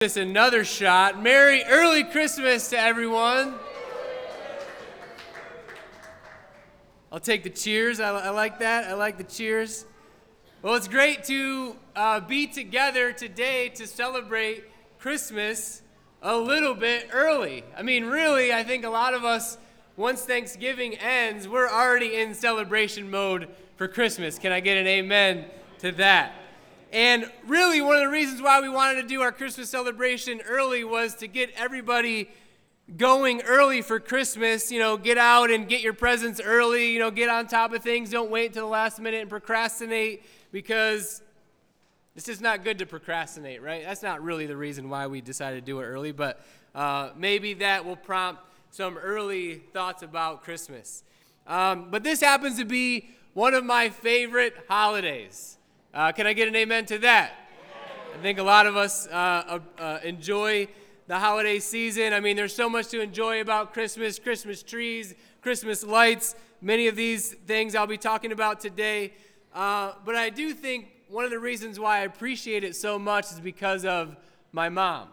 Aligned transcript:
this 0.00 0.16
another 0.16 0.64
shot. 0.64 1.22
Merry 1.22 1.62
early 1.64 2.04
Christmas 2.04 2.70
to 2.70 2.80
everyone. 2.80 3.54
I'll 7.12 7.20
take 7.20 7.42
the 7.42 7.50
cheers. 7.50 8.00
I, 8.00 8.08
I 8.08 8.30
like 8.30 8.60
that. 8.60 8.84
I 8.84 8.94
like 8.94 9.18
the 9.18 9.24
cheers. 9.24 9.84
Well, 10.62 10.74
it's 10.74 10.88
great 10.88 11.24
to 11.24 11.76
uh, 11.94 12.20
be 12.20 12.46
together 12.46 13.12
today 13.12 13.68
to 13.74 13.86
celebrate 13.86 14.64
Christmas 14.98 15.82
a 16.22 16.34
little 16.34 16.74
bit 16.74 17.10
early. 17.12 17.62
I 17.76 17.82
mean, 17.82 18.06
really, 18.06 18.54
I 18.54 18.64
think 18.64 18.86
a 18.86 18.90
lot 18.90 19.12
of 19.12 19.26
us, 19.26 19.58
once 19.98 20.22
Thanksgiving 20.22 20.94
ends, 20.94 21.46
we're 21.46 21.68
already 21.68 22.16
in 22.16 22.32
celebration 22.32 23.10
mode 23.10 23.48
for 23.76 23.86
Christmas. 23.86 24.38
Can 24.38 24.50
I 24.50 24.60
get 24.60 24.78
an 24.78 24.86
amen 24.86 25.44
to 25.80 25.92
that? 25.92 26.39
And 26.92 27.30
really, 27.46 27.80
one 27.80 27.96
of 27.96 28.02
the 28.02 28.08
reasons 28.08 28.42
why 28.42 28.60
we 28.60 28.68
wanted 28.68 29.02
to 29.02 29.06
do 29.06 29.22
our 29.22 29.30
Christmas 29.30 29.70
celebration 29.70 30.40
early 30.40 30.82
was 30.82 31.14
to 31.16 31.28
get 31.28 31.50
everybody 31.56 32.28
going 32.96 33.42
early 33.42 33.80
for 33.80 34.00
Christmas. 34.00 34.72
You 34.72 34.80
know, 34.80 34.96
get 34.96 35.16
out 35.16 35.50
and 35.50 35.68
get 35.68 35.82
your 35.82 35.92
presents 35.92 36.40
early. 36.40 36.92
You 36.92 36.98
know, 36.98 37.12
get 37.12 37.28
on 37.28 37.46
top 37.46 37.72
of 37.72 37.82
things. 37.82 38.10
Don't 38.10 38.30
wait 38.30 38.54
till 38.54 38.64
the 38.64 38.70
last 38.70 38.98
minute 38.98 39.20
and 39.20 39.30
procrastinate 39.30 40.24
because 40.50 41.22
it's 42.16 42.26
just 42.26 42.40
not 42.40 42.64
good 42.64 42.78
to 42.78 42.86
procrastinate, 42.86 43.62
right? 43.62 43.84
That's 43.84 44.02
not 44.02 44.22
really 44.22 44.46
the 44.46 44.56
reason 44.56 44.90
why 44.90 45.06
we 45.06 45.20
decided 45.20 45.64
to 45.64 45.66
do 45.66 45.78
it 45.78 45.84
early, 45.84 46.10
but 46.10 46.44
uh, 46.74 47.10
maybe 47.16 47.54
that 47.54 47.84
will 47.84 47.96
prompt 47.96 48.42
some 48.70 48.98
early 48.98 49.62
thoughts 49.72 50.02
about 50.02 50.42
Christmas. 50.42 51.04
Um, 51.46 51.88
but 51.90 52.02
this 52.02 52.20
happens 52.20 52.58
to 52.58 52.64
be 52.64 53.10
one 53.34 53.54
of 53.54 53.64
my 53.64 53.90
favorite 53.90 54.54
holidays. 54.68 55.56
Uh, 55.92 56.12
can 56.12 56.24
I 56.24 56.34
get 56.34 56.46
an 56.46 56.54
amen 56.54 56.86
to 56.86 56.98
that? 56.98 57.32
I 58.14 58.22
think 58.22 58.38
a 58.38 58.44
lot 58.44 58.66
of 58.66 58.76
us 58.76 59.08
uh, 59.08 59.10
uh, 59.10 59.58
uh, 59.76 59.98
enjoy 60.04 60.68
the 61.08 61.18
holiday 61.18 61.58
season. 61.58 62.12
I 62.12 62.20
mean, 62.20 62.36
there's 62.36 62.54
so 62.54 62.70
much 62.70 62.88
to 62.88 63.00
enjoy 63.00 63.40
about 63.40 63.72
Christmas 63.72 64.20
Christmas 64.20 64.62
trees, 64.62 65.16
Christmas 65.40 65.82
lights, 65.82 66.36
many 66.60 66.86
of 66.86 66.94
these 66.94 67.34
things 67.34 67.74
I'll 67.74 67.88
be 67.88 67.98
talking 67.98 68.30
about 68.30 68.60
today. 68.60 69.14
Uh, 69.52 69.94
but 70.04 70.14
I 70.14 70.30
do 70.30 70.54
think 70.54 70.86
one 71.08 71.24
of 71.24 71.32
the 71.32 71.40
reasons 71.40 71.80
why 71.80 71.98
I 71.98 72.00
appreciate 72.02 72.62
it 72.62 72.76
so 72.76 72.96
much 72.96 73.32
is 73.32 73.40
because 73.40 73.84
of 73.84 74.16
my 74.52 74.68
mom. 74.68 75.08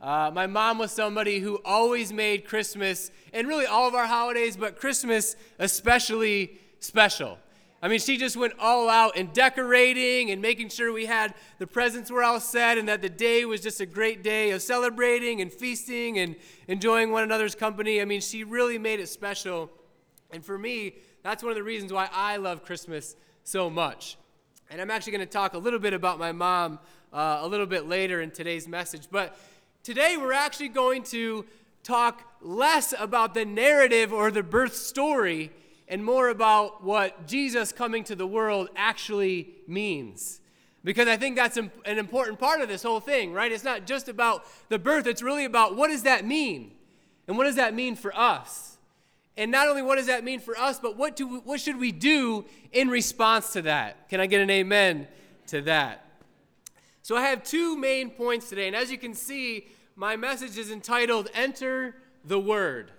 Uh, 0.00 0.32
my 0.34 0.48
mom 0.48 0.78
was 0.78 0.90
somebody 0.90 1.38
who 1.38 1.60
always 1.64 2.12
made 2.12 2.44
Christmas, 2.44 3.12
and 3.32 3.46
really 3.46 3.66
all 3.66 3.86
of 3.86 3.94
our 3.94 4.06
holidays, 4.06 4.56
but 4.56 4.80
Christmas 4.80 5.36
especially 5.60 6.58
special. 6.80 7.38
I 7.80 7.86
mean, 7.86 8.00
she 8.00 8.16
just 8.16 8.36
went 8.36 8.54
all 8.58 8.88
out 8.88 9.16
in 9.16 9.28
decorating 9.28 10.32
and 10.32 10.42
making 10.42 10.70
sure 10.70 10.92
we 10.92 11.06
had 11.06 11.34
the 11.58 11.66
presents 11.66 12.10
were 12.10 12.24
all 12.24 12.40
set 12.40 12.76
and 12.76 12.88
that 12.88 13.02
the 13.02 13.08
day 13.08 13.44
was 13.44 13.60
just 13.60 13.80
a 13.80 13.86
great 13.86 14.24
day 14.24 14.50
of 14.50 14.62
celebrating 14.62 15.40
and 15.40 15.52
feasting 15.52 16.18
and 16.18 16.34
enjoying 16.66 17.12
one 17.12 17.22
another's 17.22 17.54
company. 17.54 18.00
I 18.00 18.04
mean, 18.04 18.20
she 18.20 18.42
really 18.42 18.78
made 18.78 18.98
it 18.98 19.08
special. 19.08 19.70
And 20.32 20.44
for 20.44 20.58
me, 20.58 20.96
that's 21.22 21.42
one 21.42 21.50
of 21.50 21.56
the 21.56 21.62
reasons 21.62 21.92
why 21.92 22.08
I 22.12 22.36
love 22.36 22.64
Christmas 22.64 23.14
so 23.44 23.70
much. 23.70 24.16
And 24.70 24.80
I'm 24.80 24.90
actually 24.90 25.12
going 25.12 25.26
to 25.26 25.32
talk 25.32 25.54
a 25.54 25.58
little 25.58 25.78
bit 25.78 25.92
about 25.92 26.18
my 26.18 26.32
mom 26.32 26.80
uh, 27.12 27.38
a 27.42 27.46
little 27.46 27.66
bit 27.66 27.86
later 27.86 28.20
in 28.20 28.32
today's 28.32 28.66
message. 28.66 29.06
But 29.08 29.38
today 29.84 30.16
we're 30.16 30.32
actually 30.32 30.68
going 30.68 31.04
to 31.04 31.44
talk 31.84 32.22
less 32.42 32.92
about 32.98 33.34
the 33.34 33.44
narrative 33.44 34.12
or 34.12 34.32
the 34.32 34.42
birth 34.42 34.74
story 34.74 35.52
and 35.88 36.04
more 36.04 36.28
about 36.28 36.84
what 36.84 37.26
Jesus 37.26 37.72
coming 37.72 38.04
to 38.04 38.14
the 38.14 38.26
world 38.26 38.68
actually 38.76 39.54
means. 39.66 40.40
Because 40.84 41.08
I 41.08 41.16
think 41.16 41.36
that's 41.36 41.56
an 41.56 41.70
important 41.84 42.38
part 42.38 42.60
of 42.60 42.68
this 42.68 42.82
whole 42.82 43.00
thing, 43.00 43.32
right? 43.32 43.50
It's 43.50 43.64
not 43.64 43.86
just 43.86 44.08
about 44.08 44.44
the 44.68 44.78
birth, 44.78 45.06
it's 45.06 45.22
really 45.22 45.44
about 45.44 45.76
what 45.76 45.88
does 45.88 46.04
that 46.04 46.24
mean? 46.24 46.72
And 47.26 47.36
what 47.36 47.44
does 47.44 47.56
that 47.56 47.74
mean 47.74 47.96
for 47.96 48.16
us? 48.16 48.78
And 49.36 49.50
not 49.50 49.68
only 49.68 49.82
what 49.82 49.96
does 49.96 50.06
that 50.06 50.24
mean 50.24 50.40
for 50.40 50.58
us, 50.58 50.80
but 50.80 50.96
what, 50.96 51.14
do, 51.14 51.40
what 51.40 51.60
should 51.60 51.78
we 51.78 51.92
do 51.92 52.44
in 52.72 52.88
response 52.88 53.52
to 53.52 53.62
that? 53.62 54.08
Can 54.08 54.20
I 54.20 54.26
get 54.26 54.40
an 54.40 54.50
amen 54.50 55.06
to 55.48 55.62
that? 55.62 56.04
So 57.02 57.16
I 57.16 57.22
have 57.22 57.42
two 57.42 57.76
main 57.76 58.10
points 58.10 58.48
today. 58.48 58.66
And 58.66 58.76
as 58.76 58.90
you 58.90 58.98
can 58.98 59.14
see, 59.14 59.68
my 59.94 60.16
message 60.16 60.58
is 60.58 60.70
entitled 60.70 61.28
Enter 61.34 61.96
the 62.24 62.38
Word. 62.38 62.90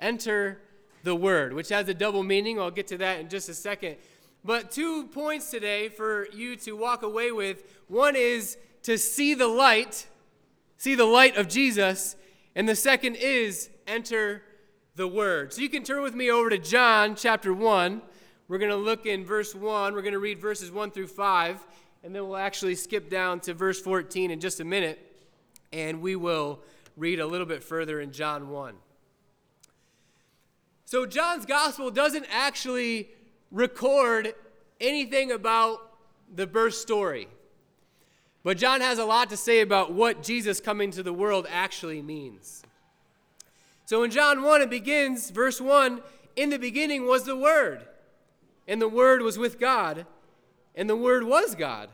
Enter 0.00 0.60
the 1.02 1.14
word, 1.14 1.52
which 1.52 1.68
has 1.68 1.88
a 1.88 1.94
double 1.94 2.22
meaning. 2.22 2.60
I'll 2.60 2.70
get 2.70 2.86
to 2.88 2.98
that 2.98 3.20
in 3.20 3.28
just 3.28 3.48
a 3.48 3.54
second. 3.54 3.96
But 4.44 4.70
two 4.70 5.04
points 5.06 5.50
today 5.50 5.88
for 5.88 6.28
you 6.32 6.56
to 6.56 6.72
walk 6.72 7.02
away 7.02 7.32
with. 7.32 7.64
One 7.88 8.16
is 8.16 8.56
to 8.82 8.96
see 8.96 9.34
the 9.34 9.48
light, 9.48 10.06
see 10.76 10.94
the 10.94 11.04
light 11.04 11.36
of 11.36 11.48
Jesus, 11.48 12.16
and 12.54 12.68
the 12.68 12.76
second 12.76 13.16
is 13.16 13.70
enter 13.86 14.42
the 14.96 15.08
word. 15.08 15.52
So 15.52 15.60
you 15.60 15.68
can 15.68 15.82
turn 15.82 16.02
with 16.02 16.14
me 16.14 16.30
over 16.30 16.50
to 16.50 16.58
John 16.58 17.14
chapter 17.14 17.52
1. 17.52 18.02
We're 18.48 18.58
going 18.58 18.70
to 18.70 18.76
look 18.76 19.06
in 19.06 19.24
verse 19.24 19.54
1. 19.54 19.94
We're 19.94 20.02
going 20.02 20.12
to 20.12 20.18
read 20.18 20.40
verses 20.40 20.70
1 20.70 20.90
through 20.90 21.08
5, 21.08 21.66
and 22.02 22.14
then 22.14 22.26
we'll 22.26 22.36
actually 22.36 22.74
skip 22.74 23.10
down 23.10 23.40
to 23.40 23.54
verse 23.54 23.80
14 23.80 24.30
in 24.30 24.40
just 24.40 24.60
a 24.60 24.64
minute, 24.64 24.98
and 25.72 26.00
we 26.00 26.16
will 26.16 26.60
read 26.96 27.20
a 27.20 27.26
little 27.26 27.46
bit 27.46 27.62
further 27.62 28.00
in 28.00 28.10
John 28.10 28.48
1. 28.48 28.74
So, 30.88 31.04
John's 31.04 31.44
gospel 31.44 31.90
doesn't 31.90 32.24
actually 32.30 33.10
record 33.50 34.32
anything 34.80 35.30
about 35.32 35.82
the 36.34 36.46
birth 36.46 36.76
story. 36.76 37.28
But 38.42 38.56
John 38.56 38.80
has 38.80 38.98
a 38.98 39.04
lot 39.04 39.28
to 39.28 39.36
say 39.36 39.60
about 39.60 39.92
what 39.92 40.22
Jesus 40.22 40.60
coming 40.60 40.90
to 40.92 41.02
the 41.02 41.12
world 41.12 41.46
actually 41.50 42.00
means. 42.00 42.62
So 43.84 44.02
in 44.02 44.10
John 44.10 44.42
1, 44.42 44.62
it 44.62 44.70
begins, 44.70 45.28
verse 45.28 45.60
1 45.60 46.00
In 46.36 46.48
the 46.48 46.58
beginning 46.58 47.06
was 47.06 47.24
the 47.24 47.36
Word, 47.36 47.82
and 48.66 48.80
the 48.80 48.88
Word 48.88 49.20
was 49.20 49.36
with 49.36 49.60
God, 49.60 50.06
and 50.74 50.88
the 50.88 50.96
Word 50.96 51.24
was 51.24 51.54
God. 51.54 51.90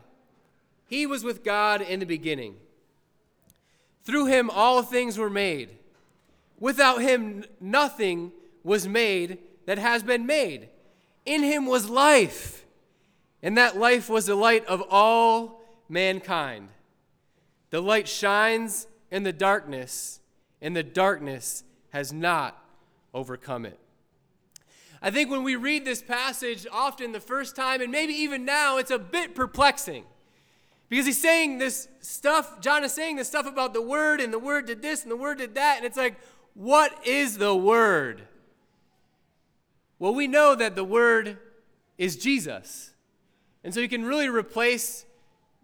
He 0.87 1.05
was 1.05 1.21
with 1.21 1.43
God 1.43 1.81
in 1.81 1.99
the 1.99 2.05
beginning. 2.05 2.55
Through 4.05 4.27
him 4.27 4.49
all 4.49 4.83
things 4.83 5.17
were 5.17 5.29
made. 5.29 5.71
Without 6.61 7.01
him 7.01 7.43
nothing 7.59 8.31
was 8.65 8.87
made 8.87 9.37
that 9.67 9.77
has 9.77 10.03
been 10.03 10.25
made. 10.25 10.67
In 11.25 11.43
him 11.43 11.67
was 11.67 11.87
life, 11.89 12.65
and 13.41 13.57
that 13.57 13.77
life 13.77 14.09
was 14.09 14.25
the 14.25 14.35
light 14.35 14.65
of 14.65 14.83
all 14.89 15.61
mankind. 15.87 16.69
The 17.69 17.81
light 17.81 18.07
shines 18.07 18.87
in 19.11 19.23
the 19.23 19.31
darkness, 19.31 20.19
and 20.61 20.75
the 20.75 20.83
darkness 20.83 21.63
has 21.89 22.11
not 22.11 22.61
overcome 23.13 23.65
it. 23.65 23.79
I 25.01 25.11
think 25.11 25.29
when 25.29 25.43
we 25.43 25.55
read 25.55 25.85
this 25.85 26.01
passage, 26.01 26.65
often 26.71 27.11
the 27.11 27.19
first 27.19 27.55
time, 27.55 27.81
and 27.81 27.91
maybe 27.91 28.13
even 28.13 28.45
now, 28.45 28.77
it's 28.77 28.91
a 28.91 28.97
bit 28.97 29.35
perplexing. 29.35 30.05
Because 30.89 31.05
he's 31.05 31.21
saying 31.21 31.59
this 31.59 31.87
stuff, 31.99 32.61
John 32.61 32.83
is 32.83 32.93
saying 32.93 33.17
this 33.17 33.27
stuff 33.27 33.45
about 33.45 33.73
the 33.73 33.81
Word, 33.81 34.21
and 34.21 34.33
the 34.33 34.39
Word 34.39 34.65
did 34.65 34.81
this, 34.81 35.03
and 35.03 35.11
the 35.11 35.17
Word 35.17 35.37
did 35.37 35.53
that, 35.53 35.77
and 35.77 35.85
it's 35.85 35.97
like, 35.97 36.15
what 36.55 37.05
is 37.05 37.37
the 37.37 37.55
Word? 37.55 38.23
Well, 39.99 40.13
we 40.13 40.27
know 40.27 40.55
that 40.55 40.75
the 40.75 40.83
Word 40.83 41.37
is 41.97 42.17
Jesus. 42.17 42.91
And 43.63 43.73
so 43.73 43.79
you 43.79 43.89
can 43.89 44.05
really 44.05 44.27
replace 44.27 45.05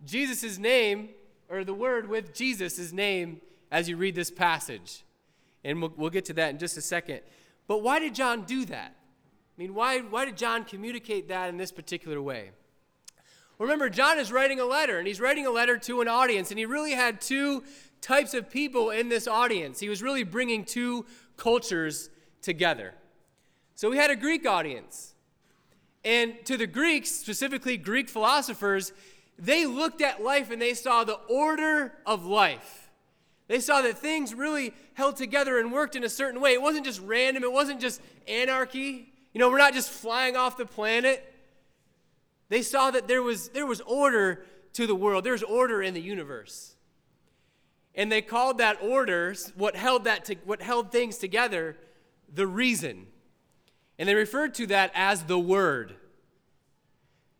Jesus' 0.05 0.57
name 0.57 1.09
or 1.49 1.63
the 1.63 1.73
Word 1.73 2.09
with 2.09 2.33
Jesus' 2.33 2.91
name 2.91 3.41
as 3.71 3.89
you 3.89 3.97
read 3.97 4.15
this 4.15 4.31
passage. 4.31 5.03
And 5.63 5.81
we'll, 5.81 5.93
we'll 5.95 6.09
get 6.09 6.25
to 6.25 6.33
that 6.33 6.49
in 6.49 6.57
just 6.57 6.77
a 6.77 6.81
second. 6.81 7.21
But 7.67 7.83
why 7.83 7.99
did 7.99 8.15
John 8.15 8.43
do 8.43 8.65
that? 8.65 8.95
I 8.95 9.61
mean, 9.61 9.75
why, 9.75 9.99
why 9.99 10.25
did 10.25 10.37
John 10.37 10.63
communicate 10.63 11.27
that 11.27 11.49
in 11.49 11.57
this 11.57 11.71
particular 11.71 12.21
way? 12.21 12.51
Remember, 13.59 13.89
John 13.89 14.17
is 14.17 14.31
writing 14.31 14.59
a 14.59 14.65
letter, 14.65 14.97
and 14.97 15.07
he's 15.07 15.21
writing 15.21 15.45
a 15.45 15.51
letter 15.51 15.77
to 15.77 16.01
an 16.01 16.07
audience, 16.07 16.49
and 16.49 16.57
he 16.57 16.65
really 16.65 16.93
had 16.93 17.21
two 17.21 17.63
types 18.01 18.33
of 18.33 18.49
people 18.49 18.89
in 18.89 19.07
this 19.07 19.27
audience. 19.27 19.79
He 19.79 19.87
was 19.87 20.01
really 20.01 20.23
bringing 20.23 20.65
two 20.65 21.05
cultures 21.37 22.09
together. 22.41 22.95
So 23.81 23.89
we 23.89 23.97
had 23.97 24.11
a 24.11 24.15
Greek 24.15 24.45
audience. 24.45 25.15
And 26.05 26.35
to 26.45 26.55
the 26.55 26.67
Greeks, 26.67 27.09
specifically 27.09 27.77
Greek 27.77 28.09
philosophers, 28.09 28.93
they 29.39 29.65
looked 29.65 30.03
at 30.03 30.21
life 30.21 30.51
and 30.51 30.61
they 30.61 30.75
saw 30.75 31.03
the 31.03 31.15
order 31.27 31.91
of 32.05 32.23
life. 32.23 32.91
They 33.47 33.59
saw 33.59 33.81
that 33.81 33.97
things 33.97 34.35
really 34.35 34.75
held 34.93 35.15
together 35.15 35.57
and 35.57 35.71
worked 35.71 35.95
in 35.95 36.03
a 36.03 36.09
certain 36.09 36.39
way. 36.39 36.53
It 36.53 36.61
wasn't 36.61 36.85
just 36.85 37.01
random, 37.01 37.43
it 37.43 37.51
wasn't 37.51 37.81
just 37.81 38.01
anarchy. 38.27 39.11
You 39.33 39.39
know, 39.39 39.49
we're 39.49 39.57
not 39.57 39.73
just 39.73 39.89
flying 39.89 40.35
off 40.35 40.57
the 40.57 40.67
planet. 40.67 41.33
They 42.49 42.61
saw 42.61 42.91
that 42.91 43.07
there 43.07 43.23
was, 43.23 43.49
there 43.49 43.65
was 43.65 43.81
order 43.81 44.45
to 44.73 44.85
the 44.85 44.93
world, 44.93 45.23
there's 45.23 45.41
order 45.41 45.81
in 45.81 45.95
the 45.95 46.01
universe. 46.01 46.75
And 47.95 48.11
they 48.11 48.21
called 48.21 48.59
that 48.59 48.77
order, 48.79 49.33
what 49.55 49.75
held, 49.75 50.03
that 50.03 50.25
to, 50.25 50.35
what 50.45 50.61
held 50.61 50.91
things 50.91 51.17
together, 51.17 51.77
the 52.31 52.45
reason. 52.45 53.07
And 53.99 54.07
they 54.09 54.15
referred 54.15 54.53
to 54.55 54.67
that 54.67 54.91
as 54.95 55.23
the 55.23 55.39
Word. 55.39 55.95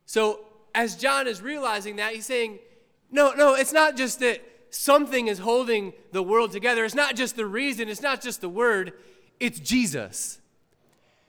So, 0.05 0.41
as 0.75 0.95
John 0.95 1.27
is 1.27 1.41
realizing 1.41 1.97
that, 1.97 2.13
he's 2.13 2.25
saying, 2.25 2.59
no, 3.11 3.33
no, 3.33 3.55
it's 3.55 3.73
not 3.73 3.97
just 3.97 4.19
that 4.19 4.41
something 4.69 5.27
is 5.27 5.39
holding 5.39 5.93
the 6.11 6.23
world 6.23 6.51
together. 6.51 6.85
It's 6.85 6.95
not 6.95 7.15
just 7.15 7.35
the 7.35 7.45
reason, 7.45 7.89
it's 7.89 8.01
not 8.01 8.21
just 8.21 8.41
the 8.41 8.49
word, 8.49 8.93
it's 9.39 9.59
Jesus. 9.59 10.39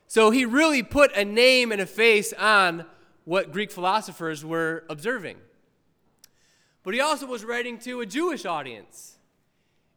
So 0.06 0.30
he 0.30 0.44
really 0.44 0.82
put 0.82 1.14
a 1.16 1.24
name 1.24 1.72
and 1.72 1.80
a 1.80 1.86
face 1.86 2.32
on 2.34 2.84
what 3.24 3.52
Greek 3.52 3.70
philosophers 3.70 4.44
were 4.44 4.84
observing. 4.88 5.38
But 6.82 6.94
he 6.94 7.00
also 7.00 7.26
was 7.26 7.44
writing 7.44 7.78
to 7.80 8.00
a 8.00 8.06
Jewish 8.06 8.44
audience. 8.44 9.12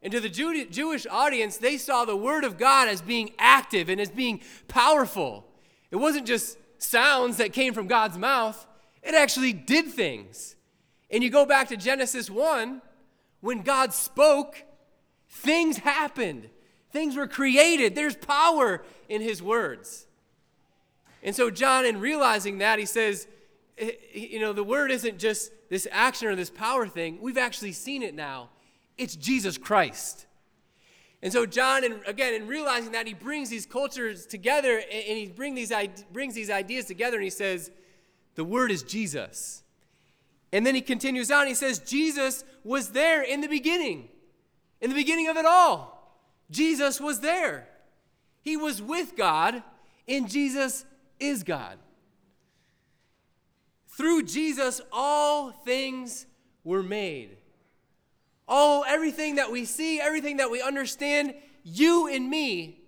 And 0.01 0.11
to 0.11 0.19
the 0.19 0.29
Jew- 0.29 0.65
Jewish 0.65 1.07
audience, 1.09 1.57
they 1.57 1.77
saw 1.77 2.05
the 2.05 2.15
Word 2.15 2.43
of 2.43 2.57
God 2.57 2.87
as 2.87 3.01
being 3.01 3.31
active 3.39 3.89
and 3.89 3.99
as 3.99 4.09
being 4.09 4.41
powerful. 4.67 5.45
It 5.91 5.95
wasn't 5.95 6.27
just 6.27 6.57
sounds 6.77 7.37
that 7.37 7.53
came 7.53 7.73
from 7.73 7.87
God's 7.87 8.17
mouth, 8.17 8.65
it 9.01 9.15
actually 9.15 9.53
did 9.53 9.87
things. 9.87 10.55
And 11.09 11.23
you 11.23 11.29
go 11.29 11.45
back 11.45 11.69
to 11.69 11.77
Genesis 11.77 12.29
1, 12.29 12.81
when 13.41 13.61
God 13.61 13.93
spoke, 13.93 14.63
things 15.29 15.77
happened. 15.77 16.49
Things 16.91 17.15
were 17.15 17.27
created. 17.27 17.93
There's 17.93 18.15
power 18.15 18.83
in 19.07 19.21
his 19.21 19.41
words. 19.41 20.07
And 21.21 21.35
so, 21.35 21.49
John, 21.51 21.85
in 21.85 21.99
realizing 21.99 22.59
that, 22.59 22.79
he 22.79 22.85
says, 22.85 23.27
eh, 23.77 23.91
you 24.13 24.39
know, 24.39 24.53
the 24.53 24.63
word 24.63 24.91
isn't 24.91 25.19
just 25.19 25.51
this 25.69 25.87
action 25.91 26.27
or 26.27 26.35
this 26.35 26.49
power 26.49 26.87
thing. 26.87 27.19
We've 27.21 27.37
actually 27.37 27.73
seen 27.73 28.01
it 28.01 28.15
now. 28.15 28.49
It's 28.97 29.15
Jesus 29.15 29.57
Christ. 29.57 30.25
And 31.21 31.33
so, 31.33 31.45
John, 31.45 31.83
and 31.83 32.01
again, 32.05 32.33
in 32.33 32.47
realizing 32.47 32.91
that, 32.91 33.07
he 33.07 33.13
brings 33.13 33.49
these 33.49 33.65
cultures 33.65 34.25
together 34.25 34.77
and 34.77 35.17
he 35.17 35.27
bring 35.27 35.55
these, 35.55 35.73
brings 36.13 36.35
these 36.35 36.49
ideas 36.49 36.85
together 36.85 37.17
and 37.17 37.23
he 37.23 37.29
says, 37.29 37.71
the 38.35 38.43
word 38.43 38.69
is 38.69 38.83
Jesus. 38.83 39.63
And 40.51 40.65
then 40.65 40.75
he 40.75 40.81
continues 40.81 41.31
on. 41.31 41.47
He 41.47 41.53
says, 41.53 41.79
Jesus 41.79 42.43
was 42.63 42.89
there 42.89 43.23
in 43.23 43.41
the 43.41 43.47
beginning, 43.47 44.09
in 44.81 44.89
the 44.89 44.95
beginning 44.95 45.27
of 45.27 45.37
it 45.37 45.45
all. 45.45 46.19
Jesus 46.51 47.01
was 47.01 47.21
there. 47.21 47.67
He 48.41 48.55
was 48.55 48.81
with 48.81 49.15
God, 49.15 49.63
and 50.07 50.29
Jesus 50.29 50.85
is 51.19 51.43
God. 51.43 51.79
Through 53.87 54.23
Jesus, 54.23 54.81
all 54.91 55.49
things 55.49 56.27
were 56.63 56.83
made. 56.83 57.37
All, 58.47 58.83
everything 58.85 59.35
that 59.35 59.51
we 59.51 59.65
see, 59.65 59.99
everything 59.99 60.37
that 60.37 60.51
we 60.51 60.61
understand, 60.61 61.33
you 61.63 62.07
and 62.07 62.29
me, 62.29 62.79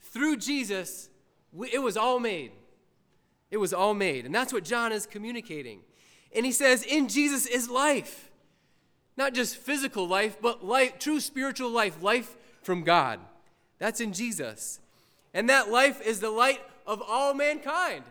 through 0.00 0.36
Jesus, 0.36 1.10
we, 1.52 1.68
it 1.72 1.82
was 1.82 1.96
all 1.96 2.20
made. 2.20 2.52
It 3.50 3.56
was 3.56 3.74
all 3.74 3.94
made. 3.94 4.24
And 4.24 4.34
that's 4.34 4.52
what 4.52 4.64
John 4.64 4.92
is 4.92 5.06
communicating. 5.06 5.80
And 6.34 6.46
he 6.46 6.52
says, 6.52 6.82
in 6.84 7.08
Jesus 7.08 7.46
is 7.46 7.68
life. 7.68 8.30
Not 9.16 9.34
just 9.34 9.56
physical 9.56 10.08
life, 10.08 10.36
but 10.40 10.64
life, 10.64 10.98
true 10.98 11.20
spiritual 11.20 11.70
life, 11.70 12.02
life 12.02 12.36
from 12.62 12.82
God. 12.82 13.20
That's 13.78 14.00
in 14.00 14.12
Jesus. 14.12 14.80
And 15.32 15.48
that 15.50 15.70
life 15.70 16.00
is 16.00 16.20
the 16.20 16.30
light 16.30 16.60
of 16.86 17.02
all 17.06 17.34
mankind. 17.34 18.04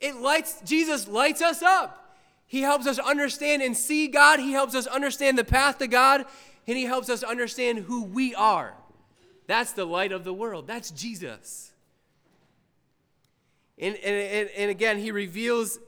It 0.00 0.16
lights, 0.16 0.60
Jesus 0.64 1.06
lights 1.06 1.42
us 1.42 1.62
up. 1.62 1.99
He 2.50 2.62
helps 2.62 2.88
us 2.88 2.98
understand 2.98 3.62
and 3.62 3.76
see 3.76 4.08
God. 4.08 4.40
He 4.40 4.50
helps 4.50 4.74
us 4.74 4.88
understand 4.88 5.38
the 5.38 5.44
path 5.44 5.78
to 5.78 5.86
God. 5.86 6.24
And 6.66 6.76
He 6.76 6.82
helps 6.82 7.08
us 7.08 7.22
understand 7.22 7.78
who 7.78 8.02
we 8.02 8.34
are. 8.34 8.74
That's 9.46 9.70
the 9.70 9.84
light 9.84 10.10
of 10.10 10.24
the 10.24 10.34
world. 10.34 10.66
That's 10.66 10.90
Jesus. 10.90 11.70
And, 13.78 13.94
and, 13.94 14.50
and, 14.50 14.68
again, 14.68 14.98
He 14.98 15.12
reveals 15.12 15.78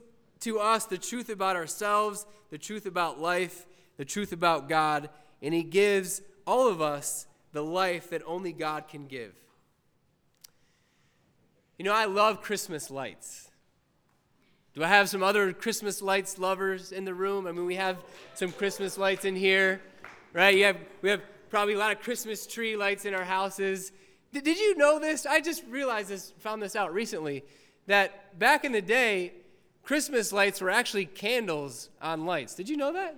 to 0.41 0.61
us 0.61 0.85
the 0.85 0.99
truth 0.99 1.31
about 1.31 1.57
ourselves, 1.57 2.27
the 2.51 2.59
truth 2.59 2.87
about 2.87 3.21
life, 3.21 3.67
the 3.97 4.05
truth 4.05 4.33
about 4.33 4.69
God, 4.69 5.11
and 5.43 5.53
He 5.53 5.65
gives 5.65 6.23
all 6.47 6.69
of 6.69 6.81
us 6.81 7.27
the 7.51 7.65
life 7.65 8.11
that 8.11 8.23
only 8.25 8.53
God 8.53 8.87
can 8.87 9.09
give. 9.09 9.35
You 11.77 11.87
know, 11.87 11.93
I 11.93 12.05
love 12.05 12.41
Christmas 12.41 12.89
lights. 12.89 13.51
Do 14.75 14.83
I 14.83 14.89
have 14.89 15.11
some 15.11 15.23
other 15.23 15.53
Christmas 15.53 16.01
lights 16.01 16.39
lovers 16.39 16.93
in 16.93 17.05
the 17.05 17.13
room? 17.13 17.47
I 17.47 17.53
mean, 17.53 17.67
we 17.67 17.75
have 17.75 17.99
some 18.35 18.53
Christmas 18.53 18.97
lights 18.97 19.27
in 19.27 19.37
here, 19.37 19.83
right? 20.33 20.57
You 20.57 20.65
have, 20.65 20.79
we 21.03 21.11
have 21.11 21.21
probably 21.51 21.75
a 21.75 21.79
lot 21.79 21.93
of 21.93 22.01
Christmas 22.01 22.47
tree 22.47 22.75
lights 22.75 23.05
in 23.05 23.13
our 23.13 23.25
houses. 23.25 23.93
Did, 24.33 24.45
did 24.45 24.59
you 24.59 24.75
know 24.79 24.99
this? 24.99 25.27
I 25.27 25.43
just 25.43 25.63
realized 25.69 26.09
this, 26.09 26.33
found 26.39 26.63
this 26.63 26.75
out 26.75 26.95
recently, 26.95 27.45
that 27.87 28.39
back 28.39 28.65
in 28.65 28.73
the 28.73 28.81
day, 28.81 29.35
Christmas 29.83 30.33
lights 30.33 30.63
were 30.63 30.71
actually 30.71 31.05
candles 31.05 31.91
on 32.01 32.25
lights. 32.25 32.55
Did 32.55 32.71
you 32.71 32.79
know 32.79 32.95
that? 32.95 33.17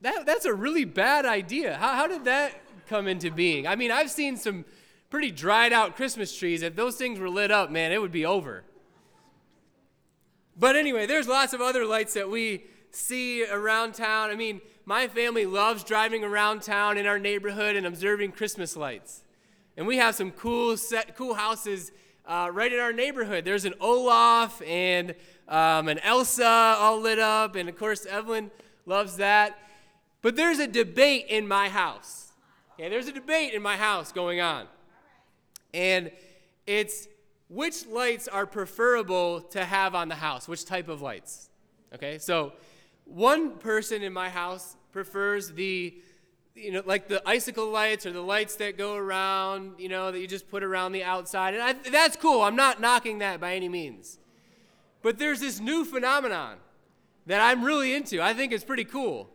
that 0.00 0.26
that's 0.26 0.44
a 0.44 0.54
really 0.54 0.86
bad 0.86 1.24
idea. 1.24 1.76
How, 1.76 1.94
how 1.94 2.06
did 2.08 2.24
that 2.24 2.52
come 2.88 3.06
into 3.06 3.30
being? 3.30 3.68
I 3.68 3.76
mean, 3.76 3.92
I've 3.92 4.10
seen 4.10 4.36
some 4.36 4.64
pretty 5.08 5.30
dried 5.30 5.72
out 5.72 5.94
Christmas 5.94 6.36
trees. 6.36 6.62
If 6.62 6.74
those 6.74 6.96
things 6.96 7.20
were 7.20 7.30
lit 7.30 7.52
up, 7.52 7.70
man, 7.70 7.92
it 7.92 8.00
would 8.00 8.12
be 8.12 8.26
over. 8.26 8.64
But 10.58 10.74
anyway, 10.74 11.06
there's 11.06 11.28
lots 11.28 11.52
of 11.52 11.60
other 11.60 11.84
lights 11.84 12.14
that 12.14 12.28
we 12.28 12.64
see 12.90 13.46
around 13.46 13.94
town. 13.94 14.30
I 14.30 14.34
mean, 14.34 14.60
my 14.84 15.06
family 15.06 15.46
loves 15.46 15.84
driving 15.84 16.24
around 16.24 16.62
town 16.62 16.98
in 16.98 17.06
our 17.06 17.18
neighborhood 17.18 17.76
and 17.76 17.86
observing 17.86 18.32
Christmas 18.32 18.76
lights. 18.76 19.22
And 19.76 19.86
we 19.86 19.98
have 19.98 20.14
some 20.14 20.32
cool 20.32 20.76
set, 20.76 21.16
cool 21.16 21.34
houses 21.34 21.92
uh, 22.26 22.50
right 22.52 22.72
in 22.72 22.80
our 22.80 22.92
neighborhood. 22.92 23.44
There's 23.44 23.64
an 23.64 23.74
Olaf 23.80 24.60
and 24.66 25.14
um, 25.46 25.88
an 25.88 25.98
Elsa 26.00 26.44
all 26.44 27.00
lit 27.00 27.18
up, 27.18 27.54
and 27.54 27.68
of 27.68 27.78
course, 27.78 28.04
Evelyn 28.06 28.50
loves 28.84 29.16
that. 29.18 29.58
But 30.22 30.34
there's 30.34 30.58
a 30.58 30.66
debate 30.66 31.26
in 31.28 31.46
my 31.46 31.68
house. 31.68 32.32
Okay, 32.74 32.88
there's 32.88 33.06
a 33.06 33.12
debate 33.12 33.54
in 33.54 33.62
my 33.62 33.76
house 33.76 34.10
going 34.10 34.40
on. 34.40 34.66
And 35.72 36.10
it's 36.66 37.06
which 37.48 37.86
lights 37.86 38.28
are 38.28 38.46
preferable 38.46 39.40
to 39.40 39.64
have 39.64 39.94
on 39.94 40.08
the 40.08 40.14
house? 40.14 40.46
Which 40.46 40.64
type 40.64 40.88
of 40.88 41.02
lights? 41.02 41.48
Okay, 41.94 42.18
so 42.18 42.52
one 43.04 43.52
person 43.52 44.02
in 44.02 44.12
my 44.12 44.28
house 44.28 44.76
prefers 44.92 45.52
the 45.52 45.94
you 46.54 46.72
know, 46.72 46.82
like 46.84 47.06
the 47.06 47.26
icicle 47.26 47.70
lights 47.70 48.04
or 48.04 48.10
the 48.10 48.20
lights 48.20 48.56
that 48.56 48.76
go 48.76 48.96
around, 48.96 49.78
you 49.78 49.88
know, 49.88 50.10
that 50.10 50.18
you 50.18 50.26
just 50.26 50.50
put 50.50 50.64
around 50.64 50.90
the 50.90 51.04
outside. 51.04 51.54
And 51.54 51.62
I, 51.62 51.72
that's 51.72 52.16
cool. 52.16 52.42
I'm 52.42 52.56
not 52.56 52.80
knocking 52.80 53.18
that 53.18 53.40
by 53.40 53.54
any 53.54 53.68
means. 53.68 54.18
But 55.00 55.18
there's 55.18 55.38
this 55.38 55.60
new 55.60 55.84
phenomenon 55.84 56.56
that 57.26 57.40
I'm 57.40 57.62
really 57.62 57.94
into. 57.94 58.20
I 58.20 58.34
think 58.34 58.52
it's 58.52 58.64
pretty 58.64 58.84
cool. 58.84 59.28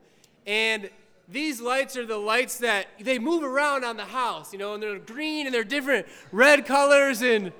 And 0.46 0.90
these 1.30 1.62
lights 1.62 1.96
are 1.96 2.06
the 2.06 2.18
lights 2.18 2.58
that 2.58 2.88
they 3.00 3.18
move 3.20 3.44
around 3.44 3.86
on 3.86 3.96
the 3.96 4.06
house, 4.06 4.52
you 4.52 4.60
know, 4.60 4.74
and 4.74 4.84
they're 4.84 5.00
green 5.00 5.46
and 5.46 5.56
they're 5.56 5.64
different 5.64 6.06
red 6.32 6.66
colors 6.66 7.22
and 7.22 7.54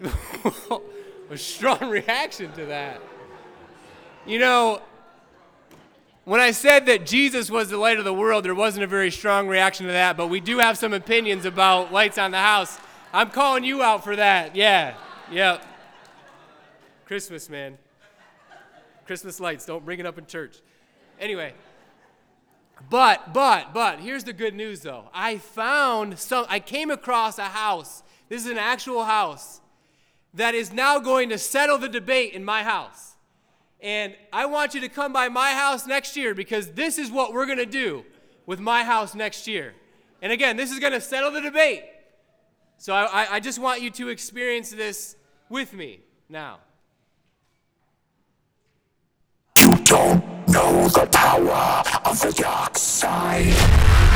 a 1.30 1.36
strong 1.36 1.90
reaction 1.90 2.52
to 2.52 2.66
that. 2.66 3.00
You 4.26 4.38
know, 4.38 4.82
when 6.24 6.40
I 6.40 6.50
said 6.50 6.86
that 6.86 7.06
Jesus 7.06 7.50
was 7.50 7.70
the 7.70 7.76
light 7.76 7.98
of 7.98 8.04
the 8.04 8.14
world, 8.14 8.44
there 8.44 8.54
wasn't 8.54 8.84
a 8.84 8.86
very 8.86 9.10
strong 9.10 9.48
reaction 9.48 9.86
to 9.86 9.92
that, 9.92 10.16
but 10.16 10.28
we 10.28 10.40
do 10.40 10.58
have 10.58 10.78
some 10.78 10.92
opinions 10.92 11.44
about 11.44 11.92
lights 11.92 12.18
on 12.18 12.30
the 12.30 12.38
house. 12.38 12.78
I'm 13.12 13.30
calling 13.30 13.64
you 13.64 13.82
out 13.82 14.04
for 14.04 14.16
that. 14.16 14.54
Yeah. 14.54 14.94
Yep. 15.30 15.64
Christmas, 17.04 17.48
man. 17.48 17.78
Christmas 19.06 19.40
lights. 19.40 19.64
Don't 19.66 19.84
bring 19.84 19.98
it 19.98 20.06
up 20.06 20.18
in 20.18 20.26
church. 20.26 20.58
Anyway. 21.18 21.52
But, 22.88 23.34
but, 23.34 23.74
but, 23.74 23.98
here's 24.00 24.24
the 24.24 24.32
good 24.32 24.54
news 24.54 24.80
though. 24.80 25.10
I 25.12 25.36
found 25.36 26.18
some, 26.18 26.46
I 26.48 26.60
came 26.60 26.90
across 26.90 27.38
a 27.38 27.44
house. 27.44 28.02
This 28.28 28.44
is 28.44 28.50
an 28.50 28.58
actual 28.58 29.04
house 29.04 29.60
that 30.34 30.54
is 30.54 30.72
now 30.72 30.98
going 30.98 31.28
to 31.30 31.38
settle 31.38 31.78
the 31.78 31.88
debate 31.88 32.32
in 32.32 32.44
my 32.44 32.62
house. 32.62 33.16
And 33.80 34.14
I 34.32 34.46
want 34.46 34.74
you 34.74 34.80
to 34.82 34.88
come 34.88 35.12
by 35.12 35.28
my 35.28 35.52
house 35.52 35.86
next 35.86 36.16
year 36.16 36.34
because 36.34 36.72
this 36.72 36.98
is 36.98 37.10
what 37.10 37.32
we're 37.32 37.46
going 37.46 37.58
to 37.58 37.66
do 37.66 38.04
with 38.46 38.60
my 38.60 38.84
house 38.84 39.14
next 39.14 39.46
year. 39.46 39.74
And 40.22 40.32
again, 40.32 40.56
this 40.56 40.70
is 40.70 40.78
going 40.78 40.92
to 40.92 41.00
settle 41.00 41.30
the 41.30 41.40
debate. 41.40 41.84
So 42.76 42.94
I, 42.94 43.34
I 43.34 43.40
just 43.40 43.58
want 43.58 43.82
you 43.82 43.90
to 43.90 44.08
experience 44.08 44.70
this 44.70 45.16
with 45.48 45.72
me 45.72 46.00
now. 46.28 46.60
You 49.58 49.74
don't 49.84 50.48
know 50.48 50.88
the 50.88 51.08
power 51.12 51.82
of 52.04 52.20
the 52.20 52.32
dark 52.32 52.78
side. 52.78 54.09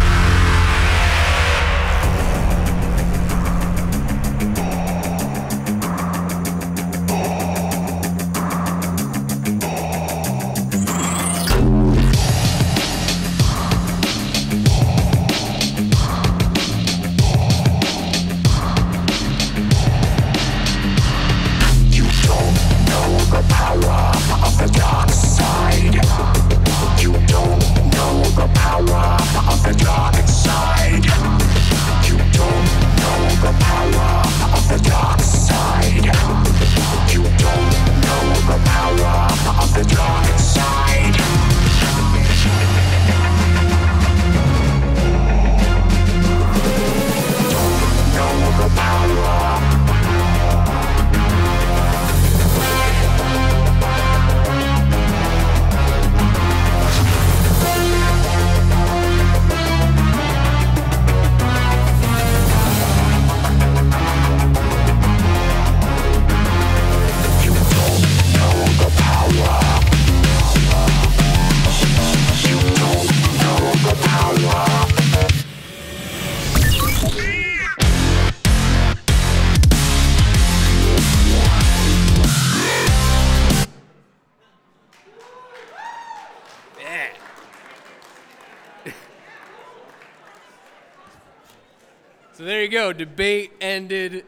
You 92.65 92.71
go. 92.71 92.95
Debate 92.95 93.53
ended. 93.61 94.25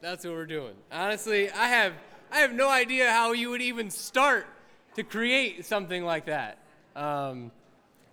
That's 0.00 0.24
what 0.24 0.34
we're 0.34 0.46
doing. 0.46 0.74
Honestly, 0.90 1.48
I 1.48 1.68
have 1.68 1.92
I 2.32 2.40
have 2.40 2.52
no 2.52 2.68
idea 2.68 3.12
how 3.12 3.32
you 3.32 3.50
would 3.50 3.62
even 3.62 3.88
start 3.88 4.46
to 4.96 5.04
create 5.04 5.64
something 5.64 6.04
like 6.04 6.26
that. 6.26 6.58
Um, 6.96 7.52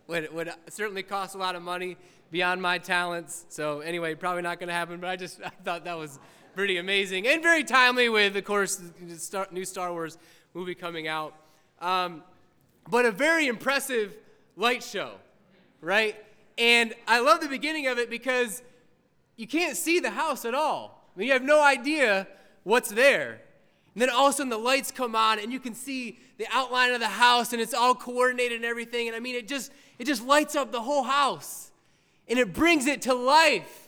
would 0.06 0.32
would 0.32 0.52
certainly 0.70 1.02
cost 1.02 1.34
a 1.34 1.40
lot 1.40 1.56
of 1.56 1.64
money 1.64 1.98
beyond 2.30 2.62
my 2.62 2.78
talents. 2.78 3.46
So 3.50 3.80
anyway, 3.80 4.14
probably 4.14 4.44
not 4.44 4.60
going 4.60 4.68
to 4.68 4.74
happen. 4.74 5.00
But 5.00 5.10
I 5.10 5.16
just 5.16 5.42
I 5.44 5.50
thought 5.64 5.86
that 5.86 5.98
was 5.98 6.20
pretty 6.54 6.78
amazing 6.78 7.28
and 7.28 7.42
very 7.42 7.64
timely 7.64 8.08
with, 8.08 8.38
of 8.38 8.46
course, 8.46 8.76
the 8.76 9.48
new 9.52 9.66
Star 9.66 9.92
Wars 9.92 10.20
movie 10.54 10.76
coming 10.76 11.08
out. 11.08 11.34
Um, 11.82 12.24
but 12.88 13.06
a 13.06 13.12
very 13.12 13.48
impressive 13.48 14.14
light 14.56 14.84
show, 14.84 15.16
right? 15.82 16.16
And 16.60 16.94
I 17.08 17.20
love 17.20 17.42
the 17.42 17.50
beginning 17.50 17.88
of 17.88 17.98
it 17.98 18.10
because 18.10 18.62
you 19.38 19.48
can't 19.48 19.76
see 19.76 20.00
the 20.00 20.12
house 20.12 20.46
at 20.46 20.54
all. 20.54 21.10
I 21.16 21.20
mean, 21.20 21.28
you 21.28 21.34
have 21.34 21.44
no 21.44 21.62
idea 21.62 22.28
what's 22.64 22.90
there. 22.90 23.42
And 23.94 24.02
then 24.02 24.10
all 24.10 24.28
of 24.28 24.34
a 24.34 24.38
sudden 24.38 24.50
the 24.50 24.58
lights 24.58 24.92
come 24.92 25.16
on 25.16 25.40
and 25.40 25.54
you 25.54 25.60
can 25.60 25.74
see 25.74 26.20
the 26.38 26.46
outline 26.52 26.92
of 26.92 27.00
the 27.00 27.08
house 27.08 27.54
and 27.54 27.62
it's 27.62 27.74
all 27.74 27.96
coordinated 27.96 28.58
and 28.58 28.66
everything. 28.66 29.08
And 29.08 29.16
I 29.16 29.20
mean, 29.20 29.36
it 29.36 29.48
just, 29.48 29.72
it 29.98 30.06
just 30.06 30.26
lights 30.26 30.56
up 30.56 30.72
the 30.72 30.82
whole 30.82 31.04
house 31.04 31.72
and 32.28 32.38
it 32.38 32.54
brings 32.54 32.88
it 32.88 33.04
to 33.04 33.14
life, 33.14 33.88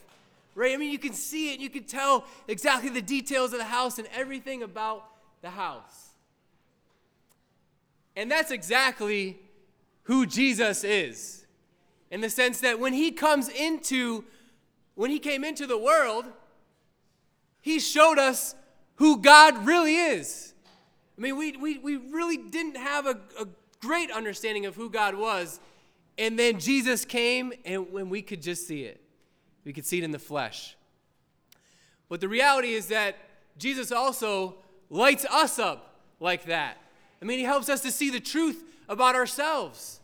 right? 0.55 0.73
I 0.73 0.77
mean, 0.77 0.91
you 0.91 0.99
can 0.99 1.13
see 1.13 1.51
it 1.51 1.55
and 1.55 1.61
you 1.61 1.69
can 1.69 1.83
tell 1.83 2.25
exactly 2.47 2.89
the 2.89 3.01
details 3.01 3.51
of 3.51 3.59
the 3.59 3.65
house 3.65 3.99
and 3.99 4.07
everything 4.15 4.63
about 4.63 5.05
the 5.41 5.49
house. 5.49 6.11
And 8.15 8.31
that's 8.31 8.51
exactly 8.51 9.37
who 10.03 10.25
Jesus 10.25 10.85
is 10.85 11.45
in 12.09 12.21
the 12.21 12.29
sense 12.29 12.61
that 12.61 12.79
when 12.79 12.93
he 12.93 13.11
comes 13.11 13.49
into 13.49 14.23
when 14.97 15.11
he 15.11 15.19
came 15.19 15.43
into 15.43 15.67
the 15.67 15.77
world 15.77 16.25
he 17.61 17.79
showed 17.79 18.17
us 18.17 18.55
who 18.95 19.21
god 19.21 19.65
really 19.65 19.95
is. 19.95 20.53
I 21.17 21.21
mean 21.21 21.37
we, 21.37 21.55
we, 21.55 21.77
we 21.77 21.97
really 21.97 22.37
didn't 22.37 22.77
have 22.77 23.05
a, 23.05 23.19
a 23.39 23.47
great 23.79 24.11
understanding 24.11 24.65
of 24.65 24.75
who 24.75 24.89
god 24.89 25.15
was. 25.15 25.59
And 26.17 26.37
then 26.37 26.59
jesus 26.59 27.05
came 27.05 27.53
and 27.63 27.91
when 27.91 28.09
we 28.09 28.21
could 28.23 28.41
just 28.41 28.67
see 28.67 28.83
it. 28.83 28.99
We 29.63 29.71
could 29.71 29.85
see 29.85 29.99
it 29.99 30.03
in 30.03 30.11
the 30.11 30.19
flesh. 30.19 30.75
But 32.09 32.19
the 32.19 32.27
reality 32.27 32.73
is 32.73 32.87
that 32.87 33.15
jesus 33.57 33.91
also 33.91 34.55
lights 34.89 35.25
us 35.25 35.59
up 35.59 36.01
like 36.19 36.45
that. 36.45 36.77
I 37.21 37.25
mean 37.25 37.37
he 37.37 37.45
helps 37.45 37.69
us 37.69 37.81
to 37.81 37.91
see 37.91 38.09
the 38.09 38.19
truth 38.19 38.63
about 38.89 39.13
ourselves. 39.13 39.99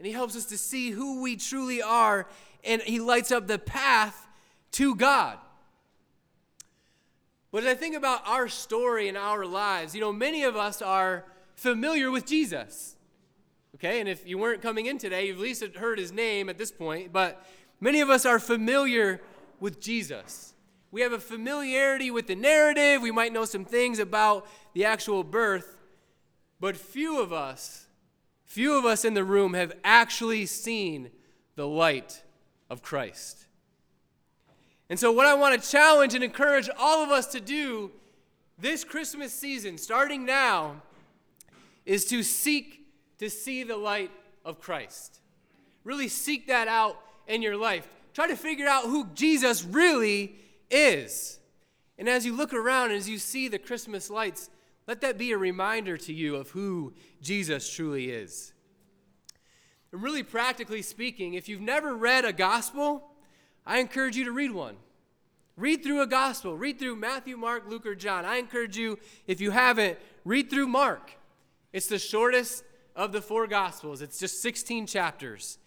And 0.00 0.06
He 0.06 0.14
helps 0.14 0.34
us 0.34 0.46
to 0.46 0.56
see 0.56 0.90
who 0.90 1.20
we 1.20 1.36
truly 1.36 1.82
are, 1.82 2.26
and 2.64 2.82
He 2.82 3.00
lights 3.00 3.32
up 3.32 3.46
the 3.46 3.58
path 3.58 4.26
to 4.72 4.94
God. 4.94 5.38
But 7.50 7.64
as 7.64 7.70
I 7.70 7.74
think 7.74 7.96
about 7.96 8.26
our 8.26 8.48
story 8.48 9.08
and 9.08 9.16
our 9.16 9.44
lives, 9.44 9.94
you 9.94 10.00
know, 10.00 10.12
many 10.12 10.44
of 10.44 10.56
us 10.56 10.80
are 10.80 11.24
familiar 11.54 12.10
with 12.10 12.26
Jesus. 12.26 12.96
Okay, 13.74 14.00
and 14.00 14.08
if 14.08 14.26
you 14.26 14.38
weren't 14.38 14.62
coming 14.62 14.86
in 14.86 14.98
today, 14.98 15.26
you've 15.26 15.38
at 15.38 15.42
least 15.42 15.64
heard 15.76 15.98
his 15.98 16.12
name 16.12 16.48
at 16.48 16.58
this 16.58 16.70
point, 16.70 17.12
but 17.12 17.44
many 17.80 18.00
of 18.00 18.10
us 18.10 18.26
are 18.26 18.38
familiar 18.38 19.20
with 19.58 19.80
Jesus. 19.80 20.54
We 20.90 21.00
have 21.00 21.12
a 21.12 21.18
familiarity 21.18 22.10
with 22.10 22.26
the 22.26 22.34
narrative, 22.34 23.00
we 23.02 23.10
might 23.10 23.32
know 23.32 23.44
some 23.44 23.64
things 23.64 23.98
about 23.98 24.46
the 24.74 24.84
actual 24.84 25.24
birth, 25.24 25.76
but 26.60 26.76
few 26.76 27.20
of 27.20 27.32
us 27.32 27.86
Few 28.50 28.76
of 28.76 28.84
us 28.84 29.04
in 29.04 29.14
the 29.14 29.22
room 29.22 29.54
have 29.54 29.72
actually 29.84 30.44
seen 30.44 31.12
the 31.54 31.68
light 31.68 32.24
of 32.70 32.80
Christ. 32.82 33.46
And 34.88 34.98
so, 34.98 35.12
what 35.12 35.26
I 35.26 35.34
want 35.34 35.60
to 35.60 35.70
challenge 35.70 36.14
and 36.14 36.24
encourage 36.24 36.70
all 36.78 37.04
of 37.04 37.10
us 37.10 37.26
to 37.28 37.40
do 37.40 37.90
this 38.58 38.84
Christmas 38.84 39.32
season, 39.32 39.76
starting 39.76 40.24
now, 40.24 40.82
is 41.84 42.04
to 42.06 42.22
seek 42.22 42.86
to 43.18 43.28
see 43.28 43.62
the 43.62 43.76
light 43.76 44.10
of 44.44 44.60
Christ. 44.60 45.20
Really 45.84 46.08
seek 46.08 46.46
that 46.48 46.68
out 46.68 46.98
in 47.26 47.42
your 47.42 47.56
life. 47.56 47.88
Try 48.14 48.28
to 48.28 48.36
figure 48.36 48.66
out 48.66 48.84
who 48.84 49.06
Jesus 49.14 49.64
really 49.64 50.34
is. 50.70 51.38
And 51.98 52.08
as 52.08 52.24
you 52.24 52.34
look 52.34 52.54
around, 52.54 52.92
as 52.92 53.08
you 53.08 53.18
see 53.18 53.48
the 53.48 53.58
Christmas 53.58 54.08
lights, 54.08 54.50
let 54.86 55.02
that 55.02 55.18
be 55.18 55.32
a 55.32 55.38
reminder 55.38 55.96
to 55.98 56.12
you 56.12 56.36
of 56.36 56.50
who 56.50 56.94
Jesus 57.20 57.72
truly 57.72 58.10
is. 58.10 58.52
And 59.92 60.02
really, 60.02 60.22
practically 60.22 60.82
speaking, 60.82 61.34
if 61.34 61.48
you've 61.48 61.60
never 61.60 61.94
read 61.94 62.24
a 62.24 62.32
gospel, 62.32 63.10
I 63.66 63.78
encourage 63.78 64.16
you 64.16 64.24
to 64.24 64.32
read 64.32 64.52
one. 64.52 64.76
Read 65.56 65.82
through 65.82 66.00
a 66.00 66.06
gospel. 66.06 66.56
Read 66.56 66.78
through 66.78 66.96
Matthew, 66.96 67.36
Mark, 67.36 67.64
Luke, 67.68 67.86
or 67.86 67.94
John. 67.94 68.24
I 68.24 68.36
encourage 68.36 68.76
you, 68.76 68.98
if 69.26 69.40
you 69.40 69.50
haven't, 69.50 69.98
read 70.24 70.48
through 70.48 70.68
Mark. 70.68 71.12
It's 71.72 71.86
the 71.86 71.98
shortest 71.98 72.64
of 72.96 73.12
the 73.12 73.22
four 73.22 73.46
gospels, 73.46 74.02
it's 74.02 74.18
just 74.18 74.42
16 74.42 74.86
chapters. 74.86 75.58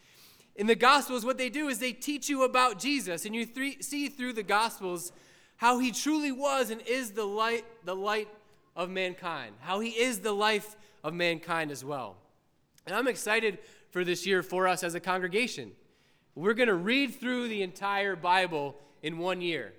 In 0.55 0.67
the 0.67 0.75
gospels, 0.75 1.25
what 1.25 1.37
they 1.37 1.49
do 1.49 1.67
is 1.67 1.79
they 1.79 1.93
teach 1.93 2.29
you 2.29 2.43
about 2.43 2.77
Jesus, 2.77 3.25
and 3.25 3.33
you 3.33 3.47
see 3.81 4.07
through 4.07 4.33
the 4.33 4.43
gospels 4.43 5.11
how 5.57 5.79
he 5.79 5.91
truly 5.91 6.31
was 6.31 6.69
and 6.69 6.81
is 6.81 7.11
the 7.11 7.25
light, 7.25 7.65
the 7.85 7.95
light 7.95 8.27
of 8.75 8.89
mankind, 8.89 9.55
how 9.61 9.79
he 9.79 9.89
is 9.89 10.19
the 10.19 10.31
life 10.31 10.75
of 11.03 11.13
mankind 11.13 11.71
as 11.71 11.83
well. 11.83 12.17
And 12.85 12.95
I'm 12.95 13.07
excited 13.07 13.59
for 13.93 14.03
this 14.03 14.25
year 14.25 14.41
for 14.41 14.67
us 14.67 14.83
as 14.83 14.95
a 14.95 14.99
congregation. 14.99 15.71
We're 16.33 16.55
going 16.55 16.67
to 16.67 16.73
read 16.73 17.13
through 17.13 17.47
the 17.47 17.61
entire 17.61 18.15
Bible 18.15 18.75
in 19.03 19.19
one 19.19 19.39
year. 19.39 19.71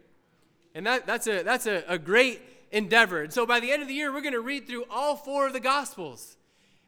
And 0.73 0.87
that, 0.87 1.05
that's, 1.05 1.27
a, 1.27 1.43
that's 1.43 1.67
a, 1.67 1.83
a 1.89 1.99
great 1.99 2.41
endeavor. 2.71 3.25
And 3.25 3.33
so 3.33 3.45
by 3.45 3.59
the 3.59 3.73
end 3.73 3.83
of 3.83 3.89
the 3.89 3.95
year, 3.95 4.13
we're 4.13 4.21
going 4.21 4.35
to 4.35 4.41
read 4.41 4.69
through 4.69 4.85
all 4.89 5.17
four 5.17 5.49
of 5.49 5.53
the 5.53 5.59
Gospels. 5.59 6.37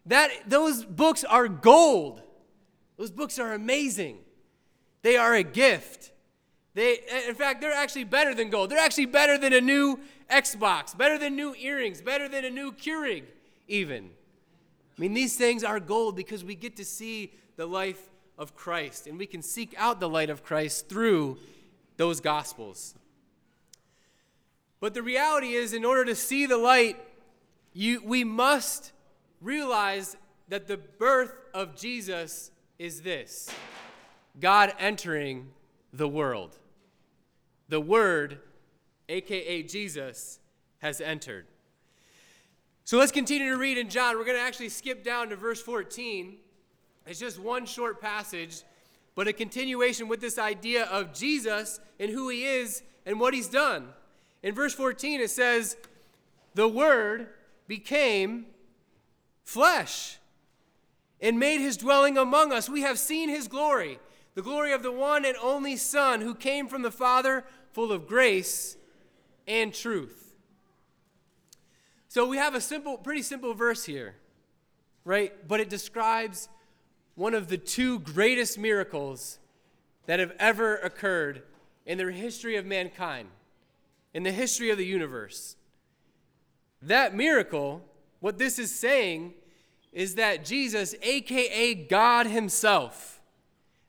That, 0.06 0.30
those 0.46 0.84
books 0.84 1.24
are 1.24 1.48
gold. 1.48 2.22
Those 2.96 3.10
books 3.10 3.40
are 3.40 3.52
amazing. 3.52 4.18
They 5.02 5.16
are 5.16 5.34
a 5.34 5.42
gift. 5.42 6.12
They, 6.74 6.98
in 7.26 7.34
fact, 7.34 7.60
they're 7.60 7.72
actually 7.72 8.04
better 8.04 8.36
than 8.36 8.50
gold. 8.50 8.70
They're 8.70 8.78
actually 8.78 9.06
better 9.06 9.36
than 9.36 9.52
a 9.52 9.60
new 9.60 9.98
Xbox, 10.30 10.96
better 10.96 11.18
than 11.18 11.34
new 11.34 11.56
earrings, 11.56 12.00
better 12.00 12.28
than 12.28 12.44
a 12.44 12.50
new 12.50 12.70
Keurig, 12.70 13.24
even. 13.66 14.10
I 14.96 15.00
mean, 15.00 15.14
these 15.14 15.36
things 15.36 15.62
are 15.62 15.78
gold 15.78 16.16
because 16.16 16.44
we 16.44 16.54
get 16.54 16.76
to 16.76 16.84
see 16.84 17.32
the 17.56 17.66
life 17.66 18.08
of 18.38 18.54
Christ, 18.54 19.06
and 19.06 19.18
we 19.18 19.26
can 19.26 19.42
seek 19.42 19.74
out 19.76 20.00
the 20.00 20.08
light 20.08 20.30
of 20.30 20.42
Christ 20.42 20.88
through 20.88 21.38
those 21.96 22.20
Gospels. 22.20 22.94
But 24.80 24.94
the 24.94 25.02
reality 25.02 25.54
is, 25.54 25.72
in 25.72 25.84
order 25.84 26.04
to 26.04 26.14
see 26.14 26.46
the 26.46 26.58
light, 26.58 26.96
you, 27.72 28.02
we 28.04 28.24
must 28.24 28.92
realize 29.40 30.16
that 30.48 30.66
the 30.66 30.76
birth 30.76 31.34
of 31.54 31.76
Jesus 31.76 32.50
is 32.78 33.02
this 33.02 33.50
God 34.38 34.74
entering 34.78 35.48
the 35.92 36.08
world. 36.08 36.56
The 37.68 37.80
Word, 37.80 38.38
aka 39.08 39.62
Jesus, 39.62 40.38
has 40.78 41.00
entered. 41.00 41.46
So 42.86 42.98
let's 42.98 43.10
continue 43.10 43.50
to 43.50 43.56
read 43.56 43.78
in 43.78 43.90
John. 43.90 44.16
We're 44.16 44.24
going 44.24 44.36
to 44.36 44.42
actually 44.44 44.68
skip 44.68 45.02
down 45.02 45.30
to 45.30 45.36
verse 45.36 45.60
14. 45.60 46.36
It's 47.04 47.18
just 47.18 47.40
one 47.40 47.66
short 47.66 48.00
passage, 48.00 48.62
but 49.16 49.26
a 49.26 49.32
continuation 49.32 50.06
with 50.06 50.20
this 50.20 50.38
idea 50.38 50.84
of 50.84 51.12
Jesus 51.12 51.80
and 51.98 52.12
who 52.12 52.28
he 52.28 52.44
is 52.44 52.84
and 53.04 53.18
what 53.18 53.34
he's 53.34 53.48
done. 53.48 53.88
In 54.44 54.54
verse 54.54 54.72
14, 54.72 55.20
it 55.20 55.32
says, 55.32 55.76
The 56.54 56.68
Word 56.68 57.26
became 57.66 58.46
flesh 59.42 60.18
and 61.20 61.40
made 61.40 61.60
his 61.60 61.76
dwelling 61.76 62.16
among 62.16 62.52
us. 62.52 62.68
We 62.68 62.82
have 62.82 63.00
seen 63.00 63.28
his 63.28 63.48
glory, 63.48 63.98
the 64.36 64.42
glory 64.42 64.72
of 64.72 64.84
the 64.84 64.92
one 64.92 65.24
and 65.24 65.36
only 65.42 65.74
Son 65.74 66.20
who 66.20 66.36
came 66.36 66.68
from 66.68 66.82
the 66.82 66.92
Father, 66.92 67.44
full 67.72 67.90
of 67.90 68.06
grace 68.06 68.76
and 69.48 69.74
truth. 69.74 70.25
So 72.08 72.26
we 72.26 72.36
have 72.36 72.54
a 72.54 72.60
simple, 72.60 72.96
pretty 72.98 73.22
simple 73.22 73.54
verse 73.54 73.84
here, 73.84 74.14
right? 75.04 75.46
But 75.46 75.60
it 75.60 75.68
describes 75.68 76.48
one 77.14 77.34
of 77.34 77.48
the 77.48 77.58
two 77.58 77.98
greatest 77.98 78.58
miracles 78.58 79.38
that 80.06 80.20
have 80.20 80.32
ever 80.38 80.76
occurred 80.76 81.42
in 81.84 81.98
the 81.98 82.12
history 82.12 82.56
of 82.56 82.64
mankind, 82.64 83.28
in 84.14 84.22
the 84.22 84.32
history 84.32 84.70
of 84.70 84.78
the 84.78 84.86
universe. 84.86 85.56
That 86.82 87.14
miracle, 87.14 87.82
what 88.20 88.38
this 88.38 88.58
is 88.58 88.72
saying, 88.72 89.34
is 89.92 90.14
that 90.16 90.44
Jesus, 90.44 90.94
aka 91.02 91.74
God 91.74 92.26
Himself, 92.26 93.20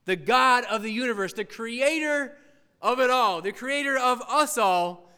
the 0.06 0.16
God 0.16 0.64
of 0.66 0.82
the 0.82 0.92
universe, 0.92 1.34
the 1.34 1.46
creator 1.46 2.38
of 2.82 3.00
it 3.00 3.10
all, 3.10 3.42
the 3.42 3.52
creator 3.52 3.98
of 3.98 4.22
us 4.22 4.58
all, 4.58 5.12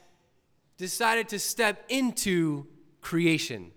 decided 0.77 1.29
to 1.29 1.39
step 1.39 1.85
into 1.89 2.65
creation. 3.01 3.71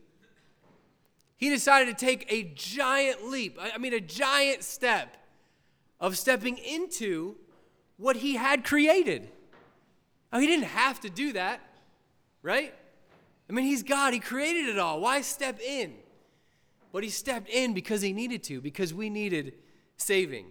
He 1.37 1.49
decided 1.51 1.97
to 1.97 2.07
take 2.07 2.31
a 2.33 2.53
giant 2.55 3.29
leap, 3.29 3.59
I 3.61 3.77
mean, 3.79 3.93
a 3.93 4.01
giant 4.01 4.63
step 4.63 5.17
of 6.01 6.17
stepping 6.17 6.57
into 6.59 7.37
what 7.97 8.17
he 8.17 8.37
had 8.37 8.65
created. 8.65 9.29
Oh, 10.33 10.39
he 10.39 10.47
didn't 10.47 10.67
have 10.67 11.01
to 11.01 11.11
do 11.11 11.33
that, 11.33 11.61
right? 12.43 12.75
I 13.49 13.53
mean, 13.53 13.65
he's 13.65 13.83
God, 13.83 14.15
he 14.15 14.21
created 14.21 14.69
it 14.69 14.79
all. 14.79 15.01
Why 15.01 15.21
step 15.21 15.61
in? 15.61 15.95
But 16.93 17.05
he 17.05 17.11
stepped 17.11 17.49
in 17.49 17.75
because 17.75 18.03
he 18.03 18.13
needed 18.13 18.43
to, 18.45 18.61
because 18.61 18.95
we 18.95 19.11
needed 19.11 19.55
saving. 19.97 20.47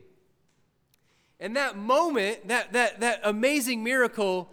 And 1.40 1.56
that 1.56 1.78
moment, 1.78 2.48
that, 2.48 2.74
that, 2.74 3.00
that 3.00 3.22
amazing 3.24 3.84
miracle 3.84 4.52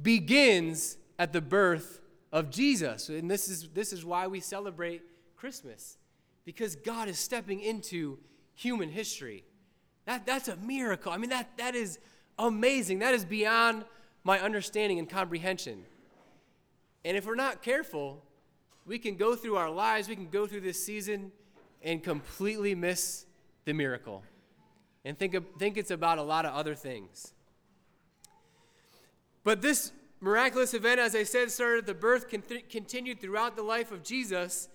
begins 0.00 0.98
at 1.18 1.32
the 1.32 1.40
birth 1.40 2.00
of 2.32 2.50
Jesus. 2.50 3.08
And 3.08 3.30
this 3.30 3.48
is, 3.48 3.68
this 3.74 3.92
is 3.92 4.04
why 4.04 4.26
we 4.26 4.40
celebrate 4.40 5.02
Christmas, 5.36 5.98
because 6.44 6.76
God 6.76 7.08
is 7.08 7.18
stepping 7.18 7.60
into 7.60 8.18
human 8.54 8.88
history. 8.88 9.44
That, 10.06 10.26
that's 10.26 10.48
a 10.48 10.56
miracle. 10.56 11.12
I 11.12 11.18
mean, 11.18 11.30
that, 11.30 11.56
that 11.58 11.74
is 11.74 11.98
amazing. 12.38 13.00
That 13.00 13.14
is 13.14 13.24
beyond 13.24 13.84
my 14.24 14.40
understanding 14.40 14.98
and 14.98 15.08
comprehension. 15.08 15.84
And 17.04 17.16
if 17.16 17.26
we're 17.26 17.34
not 17.34 17.62
careful, 17.62 18.22
we 18.84 18.98
can 18.98 19.16
go 19.16 19.36
through 19.36 19.56
our 19.56 19.70
lives, 19.70 20.08
we 20.08 20.16
can 20.16 20.28
go 20.28 20.46
through 20.46 20.62
this 20.62 20.84
season 20.84 21.32
and 21.82 22.02
completely 22.02 22.74
miss 22.74 23.26
the 23.64 23.72
miracle 23.72 24.22
and 25.04 25.16
think, 25.18 25.34
of, 25.34 25.44
think 25.58 25.76
it's 25.76 25.90
about 25.92 26.18
a 26.18 26.22
lot 26.22 26.44
of 26.44 26.54
other 26.54 26.74
things. 26.74 27.32
But 29.44 29.62
this 29.62 29.92
miraculous 30.20 30.74
event, 30.74 31.00
as 31.00 31.14
I 31.14 31.22
said, 31.22 31.50
started 31.50 31.78
at 31.78 31.86
the 31.86 31.94
birth, 31.94 32.28
continued 32.28 33.20
throughout 33.20 33.56
the 33.56 33.62
life 33.62 33.92
of 33.92 34.02
Jesus. 34.02 34.68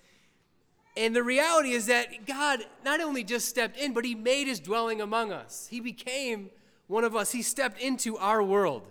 And 0.96 1.16
the 1.16 1.22
reality 1.22 1.72
is 1.72 1.86
that 1.86 2.26
God 2.26 2.60
not 2.84 3.00
only 3.00 3.24
just 3.24 3.48
stepped 3.48 3.76
in, 3.76 3.92
but 3.92 4.04
He 4.04 4.14
made 4.14 4.46
His 4.46 4.60
dwelling 4.60 5.00
among 5.00 5.32
us. 5.32 5.68
He 5.70 5.80
became 5.80 6.50
one 6.86 7.04
of 7.04 7.16
us, 7.16 7.32
He 7.32 7.42
stepped 7.42 7.80
into 7.80 8.16
our 8.18 8.42
world. 8.42 8.82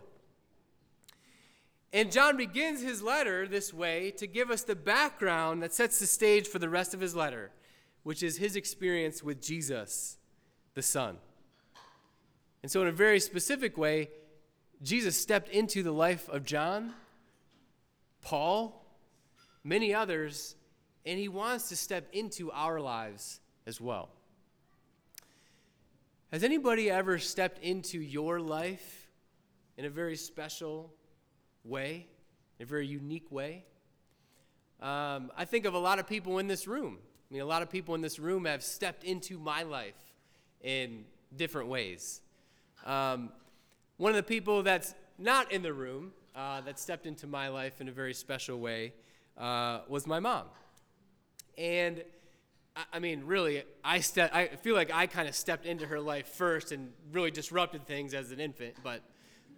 And 1.94 2.12
John 2.12 2.38
begins 2.38 2.82
his 2.82 3.02
letter 3.02 3.48
this 3.48 3.74
way 3.74 4.12
to 4.12 4.26
give 4.26 4.50
us 4.50 4.64
the 4.64 4.76
background 4.76 5.62
that 5.62 5.74
sets 5.74 6.00
the 6.00 6.08
stage 6.08 6.48
for 6.48 6.58
the 6.58 6.70
rest 6.70 6.94
of 6.94 7.02
his 7.02 7.16
letter, 7.16 7.52
which 8.04 8.24
is 8.24 8.38
his 8.38 8.56
experience 8.56 9.22
with 9.22 9.42
Jesus, 9.42 10.18
the 10.74 10.82
Son. 10.82 11.18
And 12.64 12.72
so, 12.72 12.82
in 12.82 12.88
a 12.88 12.94
very 12.94 13.20
specific 13.20 13.78
way, 13.78 14.10
Jesus 14.84 15.16
stepped 15.16 15.50
into 15.50 15.84
the 15.84 15.92
life 15.92 16.28
of 16.30 16.44
John, 16.44 16.94
Paul, 18.22 18.84
many 19.64 19.94
others, 19.94 20.56
and 21.06 21.20
he 21.20 21.28
wants 21.28 21.70
to 21.70 21.76
step 21.76 22.08
into 22.14 22.52
our 22.52 22.80
lives 22.80 23.40
as 23.68 23.80
well. 23.80 24.10
Has 26.32 26.44
anybody 26.44 26.90
ever 26.90 27.20
stepped 27.20 27.64
into 27.64 28.00
your 28.00 28.40
life 28.40 29.10
in 29.78 29.86
a 29.86 29.90
very 29.90 30.16
special 30.16 30.92
way, 31.64 32.08
in 32.58 32.64
a 32.64 32.66
very 32.66 32.88
unique 32.88 33.32
way? 33.32 33.66
Um, 34.82 35.32
I 35.38 35.46
think 35.46 35.66
of 35.66 35.76
a 35.76 35.80
lot 35.80 36.00
of 36.00 36.08
people 36.08 36.40
in 36.40 36.48
this 36.48 36.68
room. 36.68 36.98
I 37.30 37.34
mean, 37.34 37.44
a 37.44 37.46
lot 37.46 37.62
of 37.62 37.70
people 37.70 37.94
in 37.94 38.02
this 38.02 38.18
room 38.18 38.46
have 38.46 38.64
stepped 38.64 39.04
into 39.04 39.38
my 39.38 39.62
life 39.62 39.94
in 40.62 41.06
different 41.36 41.68
ways. 41.68 42.22
Um, 42.86 43.30
one 44.02 44.10
of 44.10 44.16
the 44.16 44.24
people 44.24 44.64
that's 44.64 44.96
not 45.20 45.52
in 45.52 45.62
the 45.62 45.72
room 45.72 46.12
uh, 46.36 46.60
that 46.62 46.80
stepped 46.80 47.06
into 47.06 47.28
my 47.28 47.50
life 47.50 47.82
in 47.82 47.88
a 47.88 47.92
very 47.92 48.16
special 48.16 48.60
way 48.60 48.94
uh, 49.38 49.82
was 49.88 50.08
my 50.08 50.20
mom. 50.20 50.46
And 51.56 52.04
I, 52.76 52.84
I 52.94 53.00
mean, 53.00 53.26
really, 53.26 53.62
I, 53.84 54.00
ste- 54.00 54.34
I 54.34 54.48
feel 54.64 54.74
like 54.74 54.92
I 54.92 55.06
kind 55.06 55.30
of 55.30 55.36
stepped 55.36 55.68
into 55.68 55.86
her 55.86 56.00
life 56.00 56.26
first 56.30 56.72
and 56.72 56.92
really 57.12 57.30
disrupted 57.30 57.86
things 57.86 58.16
as 58.16 58.32
an 58.32 58.40
infant. 58.40 58.74
But 58.84 59.04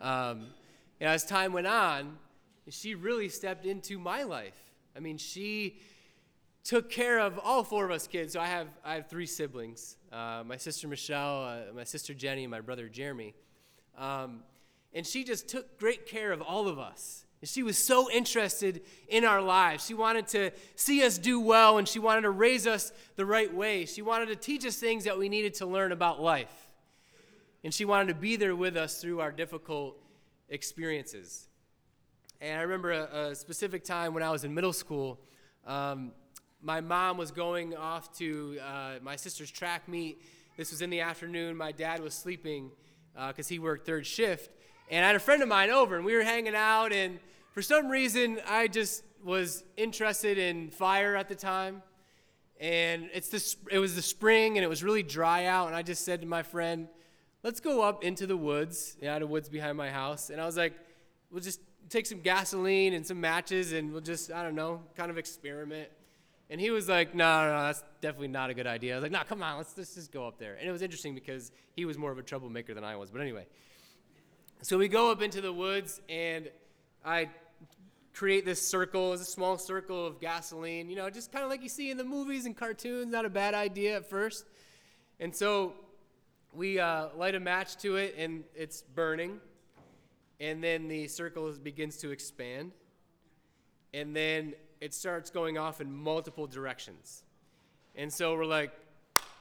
um, 0.02 0.48
as 1.00 1.24
time 1.24 1.54
went 1.54 1.68
on, 1.68 2.18
she 2.68 2.96
really 2.96 3.30
stepped 3.30 3.66
into 3.66 3.98
my 3.98 4.24
life. 4.24 4.74
I 4.94 5.00
mean, 5.00 5.18
she 5.18 5.78
took 6.66 6.90
care 6.90 7.22
of 7.22 7.40
all 7.42 7.64
four 7.64 7.86
of 7.86 7.92
us 7.92 8.08
kids. 8.08 8.34
So 8.34 8.42
I 8.42 8.48
have 8.48 8.68
I 8.84 8.96
have 8.96 9.08
three 9.08 9.26
siblings: 9.26 9.96
uh, 10.12 10.44
my 10.46 10.58
sister 10.58 10.90
Michelle, 10.90 11.46
uh, 11.46 11.74
my 11.74 11.86
sister 11.86 12.14
Jenny, 12.14 12.44
and 12.44 12.52
my 12.52 12.60
brother 12.60 12.90
Jeremy. 12.90 13.36
Um, 13.98 14.44
and 14.94 15.06
she 15.06 15.24
just 15.24 15.48
took 15.48 15.80
great 15.80 16.06
care 16.06 16.32
of 16.32 16.42
all 16.42 16.68
of 16.68 16.80
us. 16.80 17.26
And 17.42 17.50
she 17.50 17.64
was 17.64 17.78
so 17.78 18.10
interested 18.10 18.82
in 19.08 19.26
our 19.26 19.42
lives. 19.42 19.86
She 19.86 19.94
wanted 19.94 20.28
to 20.30 20.52
see 20.76 21.04
us 21.04 21.18
do 21.18 21.40
well, 21.40 21.78
and 21.78 21.88
she 21.88 22.00
wanted 22.00 22.22
to 22.22 22.30
raise 22.30 22.66
us 22.66 22.94
the 23.16 23.26
right 23.26 23.54
way. 23.54 23.86
She 23.86 24.02
wanted 24.02 24.28
to 24.28 24.36
teach 24.36 24.66
us 24.66 24.78
things 24.78 25.04
that 25.04 25.18
we 25.18 25.28
needed 25.28 25.56
to 25.56 25.66
learn 25.66 25.92
about 25.92 26.22
life. 26.22 26.72
And 27.64 27.74
she 27.74 27.86
wanted 27.86 28.10
to 28.10 28.16
be 28.16 28.36
there 28.36 28.56
with 28.56 28.78
us 28.78 29.02
through 29.02 29.20
our 29.20 29.32
difficult 29.32 29.98
experiences. 30.50 31.48
And 32.40 32.60
I 32.60 32.64
remember 32.64 32.92
a, 32.92 33.30
a 33.30 33.36
specific 33.36 33.84
time 33.84 34.14
when 34.14 34.24
I 34.24 34.30
was 34.30 34.44
in 34.44 34.54
middle 34.54 34.74
school. 34.74 35.20
Um, 35.66 36.12
my 36.62 36.82
mom 36.82 37.18
was 37.18 37.32
going 37.32 37.76
off 37.76 38.16
to 38.18 38.58
uh, 38.66 38.92
my 39.02 39.16
sister's 39.16 39.52
track 39.52 39.88
meet. 39.88 40.22
This 40.56 40.72
was 40.72 40.82
in 40.82 40.90
the 40.90 41.02
afternoon. 41.02 41.58
My 41.58 41.72
dad 41.72 42.02
was 42.02 42.14
sleeping 42.14 42.72
because 43.16 43.48
uh, 43.48 43.50
he 43.50 43.60
worked 43.60 43.86
third 43.86 44.06
shift. 44.06 44.50
And 44.90 45.04
I 45.04 45.08
had 45.08 45.16
a 45.16 45.20
friend 45.20 45.42
of 45.42 45.48
mine 45.48 45.70
over, 45.70 45.96
and 45.96 46.06
we 46.06 46.16
were 46.16 46.24
hanging 46.24 46.56
out. 46.56 46.92
And 46.92 47.20
for 47.52 47.62
some 47.62 47.90
reason, 47.90 48.40
I 48.48 48.68
just 48.68 49.04
was 49.24 49.64
interested 49.78 50.38
in 50.38 50.70
fire 50.70 51.16
at 51.16 51.30
the 51.30 51.36
time. 51.36 51.82
And 52.60 53.10
it's 53.14 53.30
the, 53.30 53.74
it 53.76 53.80
was 53.80 53.96
the 53.96 54.02
spring, 54.02 54.58
and 54.58 54.64
it 54.64 54.68
was 54.68 54.84
really 54.84 55.04
dry 55.04 55.46
out. 55.46 55.68
And 55.68 55.76
I 55.76 55.82
just 55.82 56.06
said 56.06 56.22
to 56.22 56.28
my 56.28 56.44
friend, 56.44 56.88
let's 57.44 57.60
go 57.60 57.82
up 57.82 58.04
into 58.04 58.28
the 58.28 58.38
woods. 58.38 58.98
Yeah, 59.02 59.20
the 59.20 59.28
woods 59.28 59.50
behind 59.50 59.78
my 59.78 59.90
house. 59.90 60.30
And 60.30 60.40
I 60.40 60.46
was 60.46 60.58
like, 60.58 60.74
we'll 61.32 61.42
just 61.42 61.60
take 61.90 62.06
some 62.06 62.22
gasoline 62.22 62.94
and 62.94 63.06
some 63.06 63.20
matches, 63.20 63.74
and 63.74 63.92
we'll 63.92 64.02
just, 64.02 64.32
I 64.32 64.44
don't 64.44 64.56
know, 64.56 64.82
kind 64.96 65.12
of 65.12 65.18
experiment. 65.18 65.90
And 66.54 66.62
he 66.62 66.70
was 66.70 66.88
like, 66.88 67.16
no, 67.16 67.48
no, 67.48 67.52
no, 67.52 67.64
that's 67.64 67.84
definitely 68.00 68.28
not 68.28 68.52
a 68.52 68.54
good 68.54 68.68
idea. 68.68 68.94
I 68.94 68.98
was 68.98 69.02
like, 69.02 69.12
no, 69.12 69.22
come 69.28 69.42
on, 69.42 69.58
let's, 69.58 69.76
let's 69.76 69.96
just 69.96 70.12
go 70.12 70.28
up 70.28 70.38
there. 70.38 70.54
And 70.54 70.70
it 70.70 70.72
was 70.72 70.84
interesting 70.84 71.16
because 71.16 71.52
he 71.76 71.84
was 71.84 71.98
more 71.98 72.12
of 72.12 72.20
a 72.20 72.22
troublemaker 72.22 72.76
than 72.76 72.84
I 72.84 72.96
was. 72.96 73.10
But 73.10 73.22
anyway, 73.22 73.48
so 74.62 74.78
we 74.78 74.88
go 74.88 75.10
up 75.10 75.24
into 75.24 75.42
the 75.42 75.52
woods, 75.52 76.00
and 76.08 76.52
I 77.04 77.32
create 78.14 78.46
this 78.46 78.62
circle. 78.62 79.14
It's 79.14 79.24
a 79.24 79.26
small 79.26 79.58
circle 79.58 80.06
of 80.06 80.22
gasoline, 80.22 80.92
you 80.92 80.96
know, 80.96 81.10
just 81.10 81.32
kind 81.32 81.44
of 81.44 81.50
like 81.50 81.64
you 81.64 81.70
see 81.70 81.90
in 81.90 81.98
the 81.98 82.04
movies 82.04 82.46
and 82.46 82.56
cartoons. 82.56 83.12
Not 83.12 83.26
a 83.26 83.32
bad 83.32 83.56
idea 83.56 83.96
at 83.96 84.08
first. 84.08 84.46
And 85.20 85.36
so 85.36 85.74
we 86.54 86.80
uh, 86.80 87.08
light 87.18 87.34
a 87.34 87.40
match 87.40 87.78
to 87.78 87.96
it, 87.96 88.14
and 88.16 88.44
it's 88.54 88.84
burning. 88.84 89.40
And 90.40 90.64
then 90.64 90.88
the 90.88 91.08
circle 91.08 91.52
begins 91.54 91.98
to 91.98 92.12
expand. 92.12 92.74
And 93.92 94.16
then 94.16 94.54
it 94.84 94.94
starts 94.94 95.30
going 95.30 95.58
off 95.58 95.80
in 95.80 95.90
multiple 95.90 96.46
directions. 96.46 97.24
And 97.96 98.12
so 98.12 98.36
we're 98.36 98.44
like, 98.44 98.74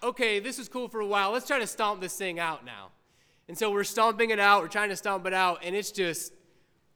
okay, 0.00 0.38
this 0.38 0.60
is 0.60 0.68
cool 0.68 0.88
for 0.88 1.00
a 1.00 1.06
while. 1.06 1.32
Let's 1.32 1.48
try 1.48 1.58
to 1.58 1.66
stomp 1.66 2.00
this 2.00 2.16
thing 2.16 2.38
out 2.38 2.64
now. 2.64 2.90
And 3.48 3.58
so 3.58 3.72
we're 3.72 3.82
stomping 3.82 4.30
it 4.30 4.38
out, 4.38 4.62
we're 4.62 4.68
trying 4.68 4.90
to 4.90 4.96
stomp 4.96 5.26
it 5.26 5.34
out, 5.34 5.58
and 5.64 5.74
it's 5.74 5.90
just 5.90 6.32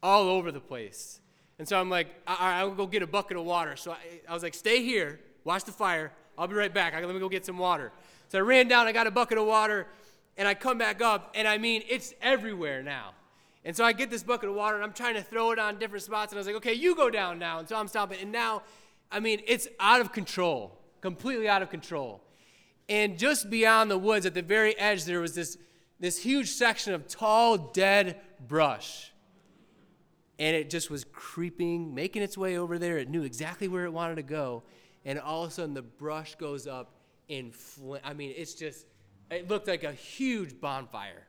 all 0.00 0.28
over 0.28 0.52
the 0.52 0.60
place. 0.60 1.20
And 1.58 1.66
so 1.66 1.80
I'm 1.80 1.90
like, 1.90 2.06
all 2.24 2.36
right, 2.38 2.60
I'll 2.60 2.70
go 2.70 2.86
get 2.86 3.02
a 3.02 3.06
bucket 3.08 3.36
of 3.36 3.44
water. 3.44 3.74
So 3.74 3.90
I, 3.90 3.96
I 4.28 4.32
was 4.32 4.44
like, 4.44 4.54
stay 4.54 4.80
here, 4.80 5.18
watch 5.42 5.64
the 5.64 5.72
fire. 5.72 6.12
I'll 6.38 6.46
be 6.46 6.54
right 6.54 6.72
back. 6.72 6.94
Let 6.94 7.12
me 7.12 7.18
go 7.18 7.28
get 7.28 7.44
some 7.44 7.58
water. 7.58 7.90
So 8.28 8.38
I 8.38 8.42
ran 8.42 8.68
down, 8.68 8.86
I 8.86 8.92
got 8.92 9.08
a 9.08 9.10
bucket 9.10 9.38
of 9.38 9.46
water, 9.46 9.88
and 10.36 10.46
I 10.46 10.54
come 10.54 10.78
back 10.78 11.02
up, 11.02 11.32
and 11.34 11.48
I 11.48 11.58
mean, 11.58 11.82
it's 11.88 12.14
everywhere 12.22 12.84
now. 12.84 13.14
And 13.66 13.76
so 13.76 13.84
I 13.84 13.92
get 13.92 14.10
this 14.10 14.22
bucket 14.22 14.48
of 14.48 14.54
water 14.54 14.76
and 14.76 14.84
I'm 14.84 14.92
trying 14.92 15.14
to 15.14 15.22
throw 15.22 15.50
it 15.50 15.58
on 15.58 15.80
different 15.80 16.04
spots. 16.04 16.30
And 16.30 16.38
I 16.38 16.40
was 16.40 16.46
like, 16.46 16.54
okay, 16.56 16.72
you 16.72 16.94
go 16.94 17.10
down 17.10 17.40
now. 17.40 17.58
And 17.58 17.68
so 17.68 17.74
I'm 17.74 17.88
stopping. 17.88 18.20
And 18.22 18.30
now, 18.30 18.62
I 19.10 19.18
mean, 19.18 19.42
it's 19.44 19.66
out 19.80 20.00
of 20.00 20.12
control, 20.12 20.78
completely 21.00 21.48
out 21.48 21.62
of 21.62 21.68
control. 21.68 22.22
And 22.88 23.18
just 23.18 23.50
beyond 23.50 23.90
the 23.90 23.98
woods, 23.98 24.24
at 24.24 24.34
the 24.34 24.42
very 24.42 24.78
edge, 24.78 25.04
there 25.04 25.18
was 25.18 25.34
this, 25.34 25.58
this 25.98 26.22
huge 26.22 26.50
section 26.50 26.94
of 26.94 27.08
tall, 27.08 27.58
dead 27.58 28.20
brush. 28.46 29.12
And 30.38 30.54
it 30.54 30.70
just 30.70 30.88
was 30.88 31.02
creeping, 31.02 31.92
making 31.92 32.22
its 32.22 32.38
way 32.38 32.58
over 32.58 32.78
there. 32.78 32.98
It 32.98 33.10
knew 33.10 33.24
exactly 33.24 33.66
where 33.66 33.84
it 33.84 33.92
wanted 33.92 34.14
to 34.14 34.22
go. 34.22 34.62
And 35.04 35.18
all 35.18 35.42
of 35.42 35.50
a 35.50 35.52
sudden, 35.52 35.74
the 35.74 35.82
brush 35.82 36.36
goes 36.36 36.68
up 36.68 36.94
in 37.26 37.50
flame. 37.50 38.02
I 38.04 38.14
mean, 38.14 38.32
it's 38.36 38.54
just, 38.54 38.86
it 39.28 39.48
looked 39.48 39.66
like 39.66 39.82
a 39.82 39.92
huge 39.92 40.60
bonfire. 40.60 41.26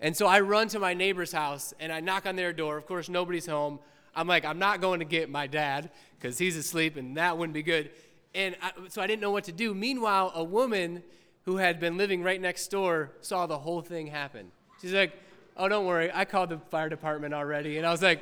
And 0.00 0.16
so 0.16 0.26
I 0.26 0.40
run 0.40 0.68
to 0.68 0.78
my 0.78 0.94
neighbor's 0.94 1.32
house 1.32 1.74
and 1.80 1.92
I 1.92 2.00
knock 2.00 2.26
on 2.26 2.36
their 2.36 2.52
door. 2.52 2.76
Of 2.76 2.86
course, 2.86 3.08
nobody's 3.08 3.46
home. 3.46 3.80
I'm 4.14 4.26
like, 4.26 4.44
I'm 4.44 4.58
not 4.58 4.80
going 4.80 5.00
to 5.00 5.04
get 5.04 5.28
my 5.28 5.46
dad 5.46 5.90
because 6.18 6.38
he's 6.38 6.56
asleep 6.56 6.96
and 6.96 7.16
that 7.16 7.36
wouldn't 7.36 7.54
be 7.54 7.62
good. 7.62 7.90
And 8.34 8.56
I, 8.62 8.72
so 8.88 9.02
I 9.02 9.06
didn't 9.06 9.20
know 9.20 9.30
what 9.30 9.44
to 9.44 9.52
do. 9.52 9.74
Meanwhile, 9.74 10.32
a 10.34 10.44
woman 10.44 11.02
who 11.44 11.56
had 11.56 11.80
been 11.80 11.96
living 11.96 12.22
right 12.22 12.40
next 12.40 12.68
door 12.68 13.12
saw 13.20 13.46
the 13.46 13.58
whole 13.58 13.80
thing 13.80 14.06
happen. 14.06 14.50
She's 14.80 14.92
like, 14.92 15.12
Oh, 15.56 15.68
don't 15.68 15.86
worry. 15.86 16.10
I 16.14 16.24
called 16.24 16.50
the 16.50 16.58
fire 16.70 16.88
department 16.88 17.34
already. 17.34 17.78
And 17.78 17.86
I 17.86 17.90
was 17.90 18.02
like, 18.02 18.20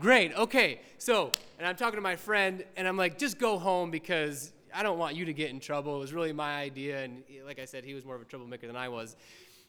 Great. 0.00 0.34
Okay. 0.34 0.80
So, 0.98 1.30
and 1.58 1.66
I'm 1.66 1.76
talking 1.76 1.96
to 1.96 2.02
my 2.02 2.16
friend 2.16 2.64
and 2.76 2.88
I'm 2.88 2.96
like, 2.96 3.18
Just 3.18 3.38
go 3.38 3.58
home 3.58 3.90
because 3.90 4.52
I 4.74 4.82
don't 4.82 4.98
want 4.98 5.14
you 5.14 5.24
to 5.26 5.32
get 5.32 5.50
in 5.50 5.60
trouble. 5.60 5.96
It 5.96 6.00
was 6.00 6.12
really 6.12 6.32
my 6.32 6.56
idea. 6.56 7.04
And 7.04 7.22
like 7.44 7.58
I 7.58 7.66
said, 7.66 7.84
he 7.84 7.94
was 7.94 8.04
more 8.04 8.16
of 8.16 8.22
a 8.22 8.24
troublemaker 8.24 8.66
than 8.66 8.76
I 8.76 8.88
was. 8.88 9.16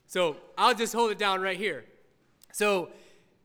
So 0.07 0.37
I'll 0.57 0.75
just 0.75 0.93
hold 0.93 1.11
it 1.11 1.17
down 1.17 1.41
right 1.41 1.57
here. 1.57 1.85
So 2.51 2.89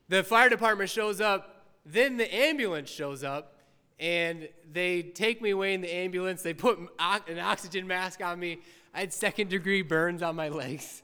the 0.08 0.22
fire 0.22 0.48
department 0.48 0.90
shows 0.90 1.20
up, 1.20 1.64
then 1.84 2.16
the 2.16 2.34
ambulance 2.34 2.90
shows 2.90 3.24
up, 3.24 3.54
and 3.98 4.48
they 4.70 5.02
take 5.02 5.42
me 5.42 5.50
away 5.50 5.74
in 5.74 5.80
the 5.80 5.92
ambulance. 5.92 6.42
They 6.42 6.54
put 6.54 6.78
an 6.78 7.38
oxygen 7.38 7.86
mask 7.86 8.22
on 8.22 8.38
me. 8.38 8.60
I 8.94 9.00
had 9.00 9.12
second 9.12 9.48
degree 9.50 9.82
burns 9.82 10.22
on 10.22 10.36
my 10.36 10.48
legs 10.50 11.02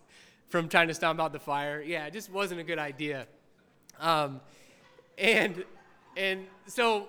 from 0.48 0.68
trying 0.68 0.88
to 0.88 0.94
stomp 0.94 1.20
out 1.20 1.32
the 1.32 1.40
fire. 1.40 1.82
Yeah, 1.82 2.06
it 2.06 2.12
just 2.12 2.30
wasn't 2.30 2.60
a 2.60 2.64
good 2.64 2.78
idea. 2.78 3.26
Um, 3.98 4.40
and 5.18 5.64
and 6.16 6.46
so 6.66 7.08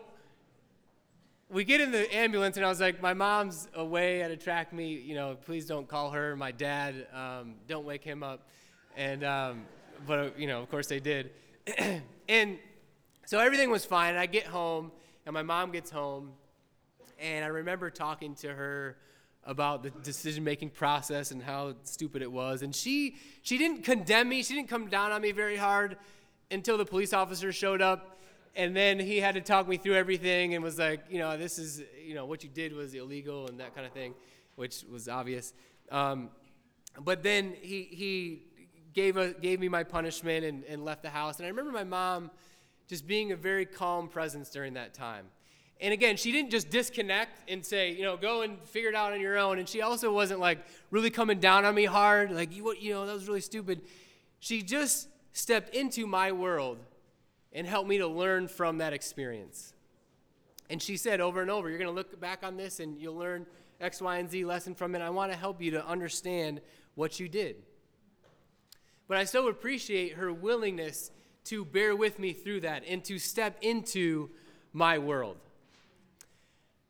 we 1.55 1.63
get 1.63 1.79
in 1.79 1.89
the 1.89 2.13
ambulance, 2.13 2.57
and 2.57 2.65
I 2.65 2.69
was 2.69 2.81
like, 2.81 3.01
my 3.01 3.13
mom's 3.13 3.69
away 3.75 4.21
at 4.21 4.29
a 4.29 4.35
track 4.35 4.73
meet. 4.73 5.03
You 5.03 5.15
know, 5.15 5.37
please 5.45 5.65
don't 5.65 5.87
call 5.87 6.11
her. 6.11 6.35
My 6.35 6.51
dad, 6.51 7.07
um, 7.13 7.53
don't 7.65 7.85
wake 7.85 8.03
him 8.03 8.23
up. 8.23 8.49
And 8.97 9.23
um, 9.23 9.65
but 10.05 10.37
you 10.37 10.47
know, 10.47 10.61
of 10.61 10.69
course 10.69 10.87
they 10.87 10.99
did. 10.99 11.31
and 12.27 12.59
so 13.25 13.39
everything 13.39 13.69
was 13.69 13.85
fine. 13.85 14.09
And 14.09 14.19
I 14.19 14.25
get 14.25 14.45
home, 14.45 14.91
and 15.25 15.33
my 15.33 15.43
mom 15.43 15.71
gets 15.71 15.89
home, 15.89 16.33
and 17.21 17.45
I 17.45 17.47
remember 17.47 17.89
talking 17.89 18.35
to 18.35 18.53
her 18.53 18.97
about 19.45 19.81
the 19.81 19.91
decision 19.91 20.43
making 20.43 20.71
process 20.71 21.31
and 21.31 21.41
how 21.41 21.75
stupid 21.83 22.21
it 22.21 22.31
was. 22.33 22.63
And 22.63 22.75
she 22.75 23.15
she 23.43 23.57
didn't 23.57 23.83
condemn 23.85 24.27
me. 24.27 24.43
She 24.43 24.55
didn't 24.55 24.67
come 24.67 24.89
down 24.89 25.13
on 25.13 25.21
me 25.21 25.31
very 25.31 25.55
hard 25.55 25.95
until 26.51 26.77
the 26.77 26.85
police 26.85 27.13
officer 27.13 27.53
showed 27.53 27.81
up 27.81 28.14
and 28.55 28.75
then 28.75 28.99
he 28.99 29.19
had 29.19 29.35
to 29.35 29.41
talk 29.41 29.67
me 29.67 29.77
through 29.77 29.95
everything 29.95 30.53
and 30.53 30.63
was 30.63 30.79
like, 30.79 31.01
you 31.09 31.19
know, 31.19 31.37
this 31.37 31.59
is, 31.59 31.83
you 32.03 32.15
know, 32.15 32.25
what 32.25 32.43
you 32.43 32.49
did 32.49 32.73
was 32.73 32.93
illegal 32.93 33.47
and 33.47 33.59
that 33.59 33.75
kind 33.75 33.85
of 33.85 33.91
thing, 33.91 34.13
which 34.55 34.83
was 34.89 35.09
obvious. 35.09 35.53
Um, 35.91 36.29
but 37.03 37.21
then 37.21 37.53
he, 37.61 37.83
he 37.83 38.43
gave, 38.93 39.17
a, 39.17 39.33
gave 39.33 39.59
me 39.59 39.67
my 39.67 39.83
punishment 39.83 40.45
and, 40.45 40.63
and 40.63 40.85
left 40.85 41.03
the 41.03 41.09
house. 41.09 41.37
And 41.37 41.45
I 41.45 41.49
remember 41.49 41.71
my 41.71 41.83
mom 41.83 42.31
just 42.87 43.05
being 43.05 43.33
a 43.33 43.35
very 43.35 43.65
calm 43.65 44.07
presence 44.07 44.49
during 44.49 44.75
that 44.75 44.93
time. 44.93 45.25
And 45.81 45.91
again, 45.93 46.15
she 46.15 46.31
didn't 46.31 46.51
just 46.51 46.69
disconnect 46.69 47.49
and 47.49 47.65
say, 47.65 47.91
you 47.91 48.03
know, 48.03 48.15
go 48.15 48.43
and 48.43 48.57
figure 48.63 48.87
it 48.87 48.95
out 48.95 49.11
on 49.11 49.19
your 49.19 49.37
own. 49.37 49.59
And 49.59 49.67
she 49.67 49.81
also 49.81 50.13
wasn't 50.13 50.39
like 50.39 50.59
really 50.91 51.09
coming 51.09 51.39
down 51.39 51.65
on 51.65 51.75
me 51.75 51.83
hard, 51.83 52.31
like, 52.31 52.55
you, 52.55 52.73
you 52.75 52.93
know, 52.93 53.05
that 53.05 53.13
was 53.13 53.27
really 53.27 53.41
stupid. 53.41 53.81
She 54.39 54.61
just 54.61 55.09
stepped 55.33 55.75
into 55.75 56.07
my 56.07 56.31
world 56.31 56.77
and 57.55 57.65
help 57.65 57.87
me 57.87 57.97
to 57.97 58.07
learn 58.07 58.47
from 58.49 58.77
that 58.79 58.93
experience. 58.93 59.73
And 60.69 60.81
she 60.81 60.97
said 60.97 61.21
over 61.21 61.41
and 61.41 61.49
over, 61.49 61.69
You're 61.69 61.79
going 61.79 61.89
to 61.89 61.95
look 61.95 62.19
back 62.19 62.43
on 62.43 62.57
this 62.57 62.79
and 62.79 62.99
you'll 62.99 63.15
learn 63.15 63.47
X, 63.79 64.01
Y, 64.01 64.17
and 64.17 64.29
Z 64.29 64.45
lesson 64.45 64.75
from 64.75 64.93
it. 64.93 65.01
I 65.01 65.09
want 65.09 65.31
to 65.31 65.37
help 65.37 65.61
you 65.61 65.71
to 65.71 65.87
understand 65.87 66.61
what 66.95 67.19
you 67.19 67.29
did. 67.29 67.55
But 69.07 69.17
I 69.17 69.23
so 69.23 69.47
appreciate 69.47 70.13
her 70.13 70.33
willingness 70.33 71.11
to 71.45 71.63
bear 71.63 71.95
with 71.95 72.19
me 72.19 72.33
through 72.33 72.61
that 72.61 72.83
and 72.87 73.03
to 73.05 73.19
step 73.19 73.57
into 73.61 74.29
my 74.73 74.97
world. 74.97 75.37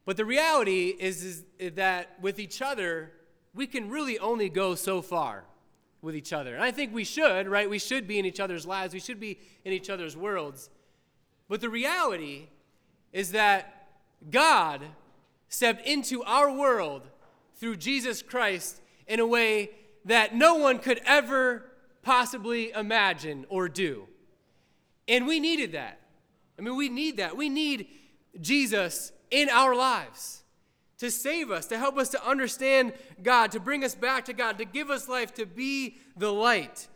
But 0.05 0.17
the 0.17 0.25
reality 0.25 0.95
is, 0.97 1.43
is 1.59 1.73
that 1.73 2.17
with 2.21 2.39
each 2.39 2.61
other, 2.61 3.11
we 3.53 3.67
can 3.67 3.89
really 3.89 4.17
only 4.17 4.49
go 4.49 4.75
so 4.75 5.01
far 5.01 5.43
with 6.05 6.15
each 6.15 6.31
other. 6.31 6.53
And 6.53 6.63
I 6.63 6.71
think 6.71 6.93
we 6.93 7.03
should, 7.03 7.47
right? 7.47 7.69
We 7.69 7.79
should 7.79 8.07
be 8.07 8.19
in 8.19 8.25
each 8.25 8.39
other's 8.39 8.65
lives, 8.65 8.93
we 8.93 8.99
should 8.99 9.19
be 9.19 9.39
in 9.65 9.73
each 9.73 9.89
other's 9.89 10.15
worlds. 10.15 10.69
But 11.49 11.59
the 11.59 11.69
reality 11.69 12.47
is 13.11 13.31
that 13.31 13.87
God 14.29 14.81
stepped 15.49 15.85
into 15.85 16.23
our 16.23 16.51
world 16.51 17.07
through 17.55 17.77
Jesus 17.77 18.21
Christ 18.21 18.81
in 19.07 19.19
a 19.19 19.27
way 19.27 19.71
that 20.05 20.35
no 20.35 20.55
one 20.55 20.79
could 20.79 21.01
ever 21.05 21.65
possibly 22.03 22.71
imagine 22.71 23.45
or 23.49 23.67
do. 23.67 24.07
And 25.07 25.25
we 25.25 25.39
needed 25.39 25.71
that. 25.73 25.99
I 26.57 26.61
mean, 26.61 26.75
we 26.75 26.89
need 26.89 27.17
that. 27.17 27.35
We 27.35 27.49
need 27.49 27.87
Jesus 28.39 29.11
in 29.31 29.49
our 29.49 29.75
lives 29.75 30.43
to 30.97 31.11
save 31.11 31.51
us, 31.51 31.65
to 31.67 31.77
help 31.77 31.97
us 31.97 32.09
to 32.09 32.27
understand 32.27 32.93
God, 33.21 33.51
to 33.51 33.59
bring 33.59 33.83
us 33.83 33.95
back 33.95 34.25
to 34.25 34.33
God, 34.33 34.57
to 34.57 34.65
give 34.65 34.89
us 34.89 35.09
life, 35.09 35.33
to 35.35 35.45
be 35.45 35.97
the 36.15 36.31
light. 36.31 36.87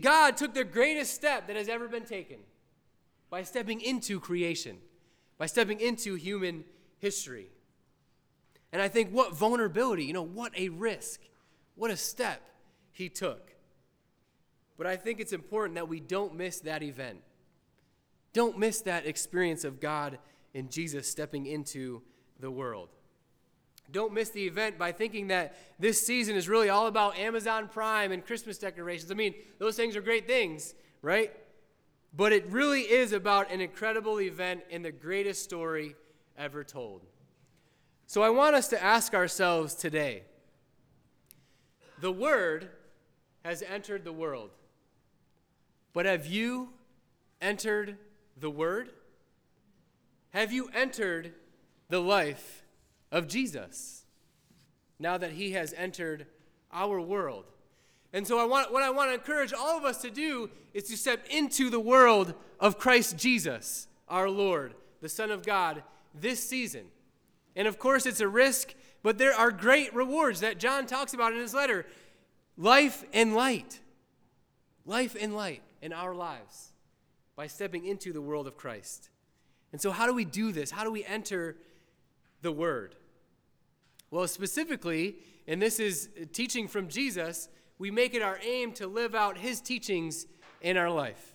God 0.00 0.36
took 0.36 0.54
the 0.54 0.64
greatest 0.64 1.14
step 1.14 1.46
that 1.46 1.56
has 1.56 1.68
ever 1.68 1.86
been 1.86 2.04
taken 2.04 2.38
by 3.28 3.42
stepping 3.42 3.80
into 3.80 4.18
creation, 4.18 4.78
by 5.38 5.46
stepping 5.46 5.80
into 5.80 6.14
human 6.14 6.64
history. 6.98 7.50
And 8.72 8.80
I 8.82 8.88
think 8.88 9.10
what 9.10 9.34
vulnerability, 9.34 10.04
you 10.04 10.12
know, 10.12 10.22
what 10.22 10.56
a 10.56 10.68
risk, 10.68 11.20
what 11.76 11.90
a 11.90 11.96
step 11.96 12.40
he 12.92 13.08
took. 13.08 13.52
But 14.76 14.86
I 14.86 14.96
think 14.96 15.20
it's 15.20 15.32
important 15.32 15.74
that 15.76 15.88
we 15.88 16.00
don't 16.00 16.34
miss 16.34 16.60
that 16.60 16.82
event. 16.82 17.20
Don't 18.32 18.58
miss 18.58 18.80
that 18.82 19.06
experience 19.06 19.64
of 19.64 19.80
God 19.80 20.18
and 20.54 20.70
Jesus 20.70 21.08
stepping 21.08 21.46
into 21.46 22.02
the 22.38 22.50
world. 22.50 22.88
Don't 23.92 24.12
miss 24.12 24.30
the 24.30 24.46
event 24.46 24.78
by 24.78 24.92
thinking 24.92 25.28
that 25.28 25.56
this 25.78 26.04
season 26.04 26.36
is 26.36 26.48
really 26.48 26.68
all 26.68 26.86
about 26.86 27.18
Amazon 27.18 27.68
Prime 27.68 28.12
and 28.12 28.24
Christmas 28.24 28.58
decorations. 28.58 29.10
I 29.10 29.14
mean, 29.14 29.34
those 29.58 29.76
things 29.76 29.96
are 29.96 30.00
great 30.00 30.26
things, 30.26 30.74
right? 31.02 31.32
But 32.16 32.32
it 32.32 32.46
really 32.48 32.82
is 32.82 33.12
about 33.12 33.50
an 33.50 33.60
incredible 33.60 34.20
event 34.20 34.62
in 34.70 34.82
the 34.82 34.92
greatest 34.92 35.42
story 35.42 35.94
ever 36.36 36.64
told. 36.64 37.02
So 38.06 38.22
I 38.22 38.30
want 38.30 38.56
us 38.56 38.68
to 38.68 38.82
ask 38.82 39.14
ourselves 39.14 39.74
today 39.74 40.24
the 42.00 42.10
Word 42.10 42.70
has 43.44 43.62
entered 43.62 44.04
the 44.04 44.12
world, 44.12 44.50
but 45.92 46.06
have 46.06 46.26
you 46.26 46.70
entered 47.40 47.98
the 48.36 48.50
Word? 48.50 48.90
Have 50.30 50.52
you 50.52 50.70
entered 50.74 51.34
the 51.88 52.00
life 52.00 52.59
of 53.10 53.28
Jesus 53.28 54.04
now 54.98 55.16
that 55.18 55.32
he 55.32 55.52
has 55.52 55.74
entered 55.76 56.26
our 56.72 57.00
world. 57.00 57.46
And 58.12 58.26
so 58.26 58.38
I 58.38 58.44
want, 58.44 58.72
what 58.72 58.82
I 58.82 58.90
want 58.90 59.10
to 59.10 59.14
encourage 59.14 59.52
all 59.52 59.78
of 59.78 59.84
us 59.84 60.02
to 60.02 60.10
do 60.10 60.50
is 60.74 60.84
to 60.84 60.96
step 60.96 61.26
into 61.30 61.70
the 61.70 61.80
world 61.80 62.34
of 62.58 62.78
Christ 62.78 63.16
Jesus, 63.16 63.88
our 64.08 64.28
Lord, 64.28 64.74
the 65.00 65.08
Son 65.08 65.30
of 65.30 65.44
God, 65.44 65.82
this 66.14 66.42
season. 66.42 66.86
And 67.54 67.68
of 67.68 67.78
course, 67.78 68.06
it's 68.06 68.20
a 68.20 68.28
risk, 68.28 68.74
but 69.02 69.18
there 69.18 69.34
are 69.34 69.50
great 69.50 69.94
rewards 69.94 70.40
that 70.40 70.58
John 70.58 70.86
talks 70.86 71.14
about 71.14 71.32
in 71.32 71.38
his 71.38 71.54
letter 71.54 71.86
life 72.56 73.04
and 73.12 73.34
light. 73.34 73.80
Life 74.84 75.16
and 75.18 75.34
light 75.34 75.62
in 75.80 75.92
our 75.92 76.14
lives 76.14 76.72
by 77.36 77.46
stepping 77.46 77.86
into 77.86 78.12
the 78.12 78.20
world 78.20 78.46
of 78.46 78.56
Christ. 78.56 79.08
And 79.72 79.80
so, 79.80 79.92
how 79.92 80.06
do 80.06 80.14
we 80.14 80.24
do 80.24 80.52
this? 80.52 80.70
How 80.70 80.84
do 80.84 80.90
we 80.90 81.04
enter 81.04 81.56
the 82.42 82.50
Word? 82.50 82.96
Well, 84.10 84.26
specifically, 84.26 85.16
and 85.46 85.62
this 85.62 85.78
is 85.78 86.08
teaching 86.32 86.66
from 86.66 86.88
Jesus, 86.88 87.48
we 87.78 87.90
make 87.90 88.14
it 88.14 88.22
our 88.22 88.38
aim 88.42 88.72
to 88.72 88.86
live 88.86 89.14
out 89.14 89.38
his 89.38 89.60
teachings 89.60 90.26
in 90.60 90.76
our 90.76 90.90
life. 90.90 91.34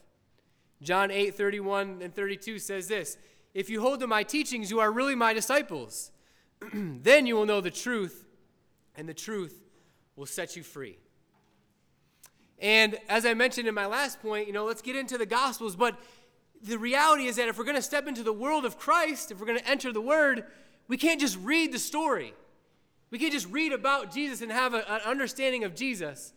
John 0.81 1.09
8 1.09 1.35
31 1.35 1.99
and 2.01 2.13
32 2.13 2.59
says 2.59 2.88
this 2.88 3.17
If 3.53 3.69
you 3.69 3.81
hold 3.81 4.01
to 4.01 4.07
my 4.07 4.23
teachings, 4.23 4.69
you 4.69 4.79
are 4.79 4.91
really 4.91 5.15
my 5.15 5.33
disciples. 5.33 6.11
then 6.73 7.25
you 7.25 7.35
will 7.35 7.45
know 7.45 7.61
the 7.61 7.71
truth, 7.71 8.25
and 8.95 9.07
the 9.07 9.13
truth 9.13 9.63
will 10.15 10.25
set 10.25 10.55
you 10.55 10.63
free. 10.63 10.97
And 12.59 12.97
as 13.09 13.25
I 13.25 13.33
mentioned 13.33 13.67
in 13.67 13.73
my 13.73 13.85
last 13.85 14.21
point, 14.21 14.47
you 14.47 14.53
know, 14.53 14.65
let's 14.65 14.81
get 14.81 14.95
into 14.95 15.17
the 15.17 15.25
Gospels. 15.25 15.75
But 15.75 15.99
the 16.61 16.77
reality 16.77 17.25
is 17.25 17.35
that 17.35 17.47
if 17.49 17.57
we're 17.57 17.65
going 17.65 17.75
to 17.75 17.81
step 17.81 18.07
into 18.07 18.23
the 18.23 18.33
world 18.33 18.65
of 18.65 18.77
Christ, 18.77 19.31
if 19.31 19.39
we're 19.39 19.45
going 19.45 19.59
to 19.59 19.67
enter 19.67 19.91
the 19.91 20.01
Word, 20.01 20.45
we 20.88 20.97
can't 20.97 21.19
just 21.19 21.38
read 21.41 21.73
the 21.73 21.79
story. 21.79 22.33
We 23.11 23.19
can't 23.19 23.33
just 23.33 23.49
read 23.49 23.71
about 23.71 24.11
Jesus 24.13 24.41
and 24.41 24.51
have 24.51 24.73
a, 24.73 24.91
an 24.91 25.01
understanding 25.05 25.63
of 25.63 25.75
Jesus. 25.75 26.33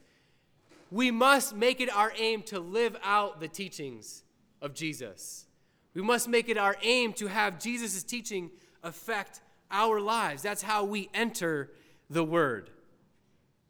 We 0.90 1.10
must 1.10 1.54
make 1.54 1.80
it 1.80 1.94
our 1.94 2.12
aim 2.16 2.42
to 2.44 2.60
live 2.60 2.96
out 3.02 3.40
the 3.40 3.48
teachings 3.48 4.22
of 4.62 4.74
Jesus. 4.74 5.46
We 5.94 6.02
must 6.02 6.28
make 6.28 6.48
it 6.48 6.56
our 6.56 6.76
aim 6.82 7.12
to 7.14 7.26
have 7.26 7.58
Jesus' 7.58 8.02
teaching 8.02 8.50
affect 8.82 9.40
our 9.70 10.00
lives. 10.00 10.42
That's 10.42 10.62
how 10.62 10.84
we 10.84 11.10
enter 11.12 11.70
the 12.08 12.24
Word. 12.24 12.70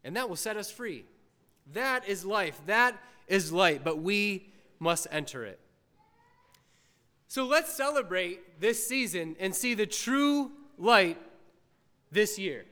And 0.04 0.16
that 0.16 0.28
will 0.28 0.36
set 0.36 0.56
us 0.56 0.70
free. 0.70 1.04
That 1.72 2.08
is 2.08 2.24
life. 2.24 2.60
That 2.66 2.96
is 3.26 3.52
light, 3.52 3.82
but 3.84 3.98
we 3.98 4.52
must 4.78 5.06
enter 5.10 5.44
it. 5.44 5.58
So 7.26 7.44
let's 7.44 7.72
celebrate 7.72 8.60
this 8.60 8.86
season 8.86 9.36
and 9.38 9.54
see 9.54 9.74
the 9.74 9.86
true 9.86 10.52
light 10.78 11.18
this 12.10 12.38
year 12.38 12.64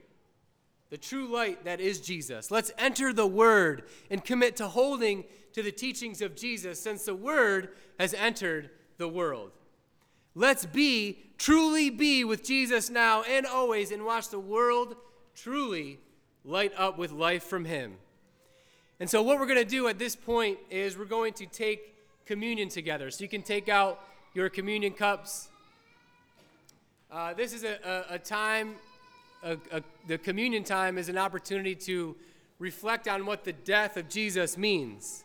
the 0.91 0.97
true 0.97 1.27
light 1.27 1.65
that 1.65 1.81
is 1.81 2.01
Jesus. 2.01 2.51
Let's 2.51 2.73
enter 2.79 3.13
the 3.13 3.27
Word 3.27 3.85
and 4.11 4.25
commit 4.25 4.57
to 4.57 4.69
holding 4.69 5.25
to 5.53 5.63
the 5.63 5.73
teachings 5.73 6.23
of 6.23 6.37
Jesus 6.37 6.81
since 6.81 7.05
the 7.05 7.15
Word 7.15 7.71
has 7.99 8.15
entered 8.15 8.71
the 8.99 9.09
world. 9.09 9.53
Let's 10.35 10.67
be, 10.67 11.19
truly 11.39 11.91
be 11.91 12.23
with 12.25 12.45
Jesus 12.45 12.91
now 12.91 13.23
and 13.23 13.47
always, 13.47 13.91
and 13.91 14.05
watch 14.05 14.29
the 14.29 14.39
world 14.39 14.97
truly 15.35 15.99
light 16.45 16.73
up 16.77 16.99
with 16.99 17.11
life 17.11 17.43
from 17.43 17.65
Him. 17.65 17.95
And 19.01 19.09
so, 19.09 19.23
what 19.23 19.39
we're 19.39 19.47
going 19.47 19.59
to 19.59 19.65
do 19.65 19.89
at 19.89 19.99
this 19.99 20.15
point 20.15 20.59
is 20.71 20.97
we're 20.97 21.05
going 21.05 21.33
to 21.35 21.47
take 21.47 21.95
communion 22.27 22.69
together. 22.69 23.11
So, 23.11 23.23
you 23.25 23.29
can 23.29 23.43
take 23.43 23.69
out 23.69 24.01
your 24.35 24.49
communion 24.49 24.93
cups. 24.93 25.49
Uh, 27.11 27.35
this 27.35 27.53
is 27.53 27.65
a, 27.65 28.05
a, 28.11 28.15
a 28.15 28.19
time, 28.19 28.75
a, 29.43 29.83
the 30.07 30.19
communion 30.19 30.65
time 30.65 30.99
is 30.99 31.09
an 31.09 31.19
opportunity 31.19 31.75
to 31.75 32.17
reflect 32.59 33.07
on 33.09 33.27
what 33.27 33.45
the 33.45 33.53
death 33.53 33.97
of 33.97 34.09
Jesus 34.09 34.57
means. 34.57 35.25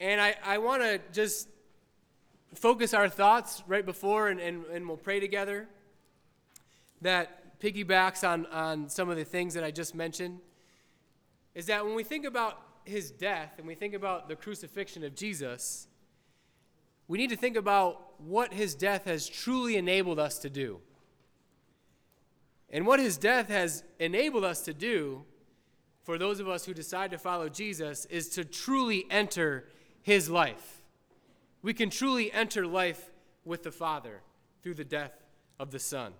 And 0.00 0.20
I, 0.20 0.34
I 0.44 0.58
want 0.58 0.82
to 0.82 1.00
just 1.12 1.48
focus 2.54 2.94
our 2.94 3.08
thoughts 3.08 3.62
right 3.66 3.84
before, 3.84 4.28
and, 4.28 4.40
and, 4.40 4.64
and 4.66 4.86
we'll 4.86 4.96
pray 4.96 5.20
together 5.20 5.68
that 7.00 7.60
piggybacks 7.60 8.26
on, 8.28 8.46
on 8.46 8.88
some 8.88 9.08
of 9.08 9.16
the 9.16 9.24
things 9.24 9.54
that 9.54 9.64
I 9.64 9.70
just 9.70 9.94
mentioned 9.94 10.40
is 11.54 11.66
that 11.66 11.84
when 11.84 11.94
we 11.94 12.02
think 12.02 12.24
about 12.24 12.60
his 12.84 13.10
death 13.10 13.54
and 13.58 13.66
we 13.66 13.74
think 13.74 13.94
about 13.94 14.28
the 14.28 14.36
crucifixion 14.36 15.04
of 15.04 15.14
Jesus, 15.14 15.86
we 17.08 17.18
need 17.18 17.30
to 17.30 17.36
think 17.36 17.56
about 17.56 18.03
what 18.20 18.52
his 18.54 18.74
death 18.74 19.04
has 19.04 19.28
truly 19.28 19.76
enabled 19.76 20.18
us 20.18 20.38
to 20.40 20.50
do. 20.50 20.80
And 22.70 22.86
what 22.86 22.98
his 22.98 23.16
death 23.16 23.48
has 23.48 23.84
enabled 23.98 24.44
us 24.44 24.62
to 24.62 24.74
do 24.74 25.24
for 26.02 26.18
those 26.18 26.40
of 26.40 26.48
us 26.48 26.64
who 26.64 26.74
decide 26.74 27.10
to 27.12 27.18
follow 27.18 27.48
Jesus 27.48 28.04
is 28.06 28.28
to 28.30 28.44
truly 28.44 29.06
enter 29.10 29.68
his 30.02 30.28
life. 30.28 30.82
We 31.62 31.72
can 31.72 31.88
truly 31.88 32.30
enter 32.32 32.66
life 32.66 33.10
with 33.44 33.62
the 33.62 33.72
Father 33.72 34.20
through 34.62 34.74
the 34.74 34.84
death 34.84 35.12
of 35.58 35.70
the 35.70 35.78
Son. 35.78 36.12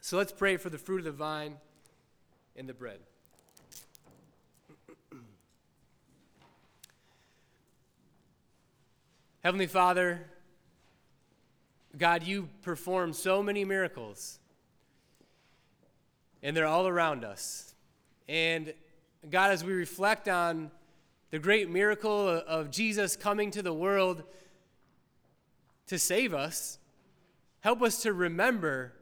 So 0.00 0.16
let's 0.16 0.32
pray 0.32 0.56
for 0.56 0.70
the 0.70 0.78
fruit 0.78 1.00
of 1.00 1.04
the 1.04 1.12
vine 1.12 1.56
and 2.56 2.66
the 2.68 2.74
bread. 2.74 3.00
Heavenly 9.44 9.66
Father, 9.66 10.26
God, 11.98 12.22
you 12.22 12.48
perform 12.62 13.12
so 13.12 13.42
many 13.42 13.64
miracles, 13.64 14.38
and 16.42 16.56
they're 16.56 16.66
all 16.66 16.86
around 16.86 17.24
us. 17.24 17.74
And 18.28 18.72
God, 19.28 19.50
as 19.50 19.64
we 19.64 19.72
reflect 19.72 20.28
on 20.28 20.70
the 21.30 21.38
great 21.38 21.68
miracle 21.68 22.28
of 22.28 22.70
Jesus 22.70 23.16
coming 23.16 23.50
to 23.50 23.62
the 23.62 23.72
world 23.72 24.22
to 25.88 25.98
save 25.98 26.32
us, 26.32 26.78
help 27.60 27.82
us 27.82 28.02
to 28.02 28.12
remember 28.12 28.92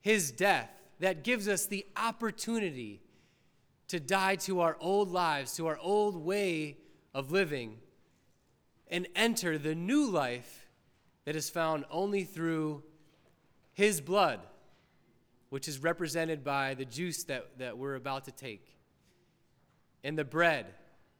his 0.00 0.32
death 0.32 0.70
that 0.98 1.22
gives 1.22 1.48
us 1.48 1.66
the 1.66 1.86
opportunity 1.96 3.00
to 3.88 4.00
die 4.00 4.34
to 4.36 4.60
our 4.60 4.76
old 4.80 5.10
lives, 5.10 5.54
to 5.56 5.66
our 5.66 5.78
old 5.78 6.16
way 6.16 6.76
of 7.14 7.30
living, 7.30 7.78
and 8.88 9.06
enter 9.14 9.58
the 9.58 9.74
new 9.74 10.08
life 10.10 10.69
that 11.24 11.36
is 11.36 11.50
found 11.50 11.84
only 11.90 12.24
through 12.24 12.82
his 13.72 14.00
blood, 14.00 14.40
which 15.50 15.68
is 15.68 15.78
represented 15.78 16.44
by 16.44 16.74
the 16.74 16.84
juice 16.84 17.24
that, 17.24 17.58
that 17.58 17.76
we're 17.76 17.94
about 17.94 18.24
to 18.24 18.32
take, 18.32 18.76
and 20.02 20.18
the 20.18 20.24
bread 20.24 20.66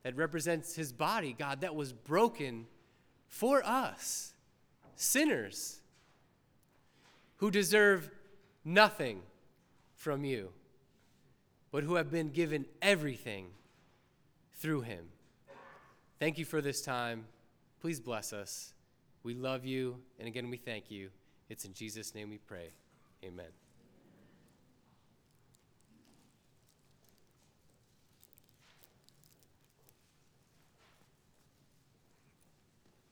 that 0.03 0.17
represents 0.17 0.75
his 0.75 0.93
body, 0.93 1.35
God, 1.39 1.61
that 1.61 1.75
was 1.75 1.93
broken 1.93 2.67
for 3.29 3.63
us, 3.65 4.33
sinners, 4.97 5.81
who 7.37 7.51
deserve 7.51 8.11
nothing 8.65 9.23
from 9.95 10.25
you, 10.25 10.51
but 11.71 11.85
who 11.85 11.95
have 11.95 12.11
been 12.11 12.31
given 12.31 12.65
everything 12.81 13.47
through 14.55 14.83
him. 14.83 15.07
Thank 16.19 16.39
you 16.39 16.45
for 16.45 16.61
this 16.61 16.83
time. 16.83 17.27
Please 17.81 18.01
bless 18.01 18.33
us. 18.33 18.75
We 19.23 19.35
love 19.35 19.65
you, 19.65 19.97
and 20.19 20.27
again, 20.27 20.51
we 20.51 20.57
thank 20.57 20.91
you. 20.91 21.11
It's 21.49 21.65
in 21.65 21.75
Jesus' 21.75 22.15
name 22.15 22.31
we 22.31 22.39
pray. 22.39 22.71
Amen. 23.23 23.60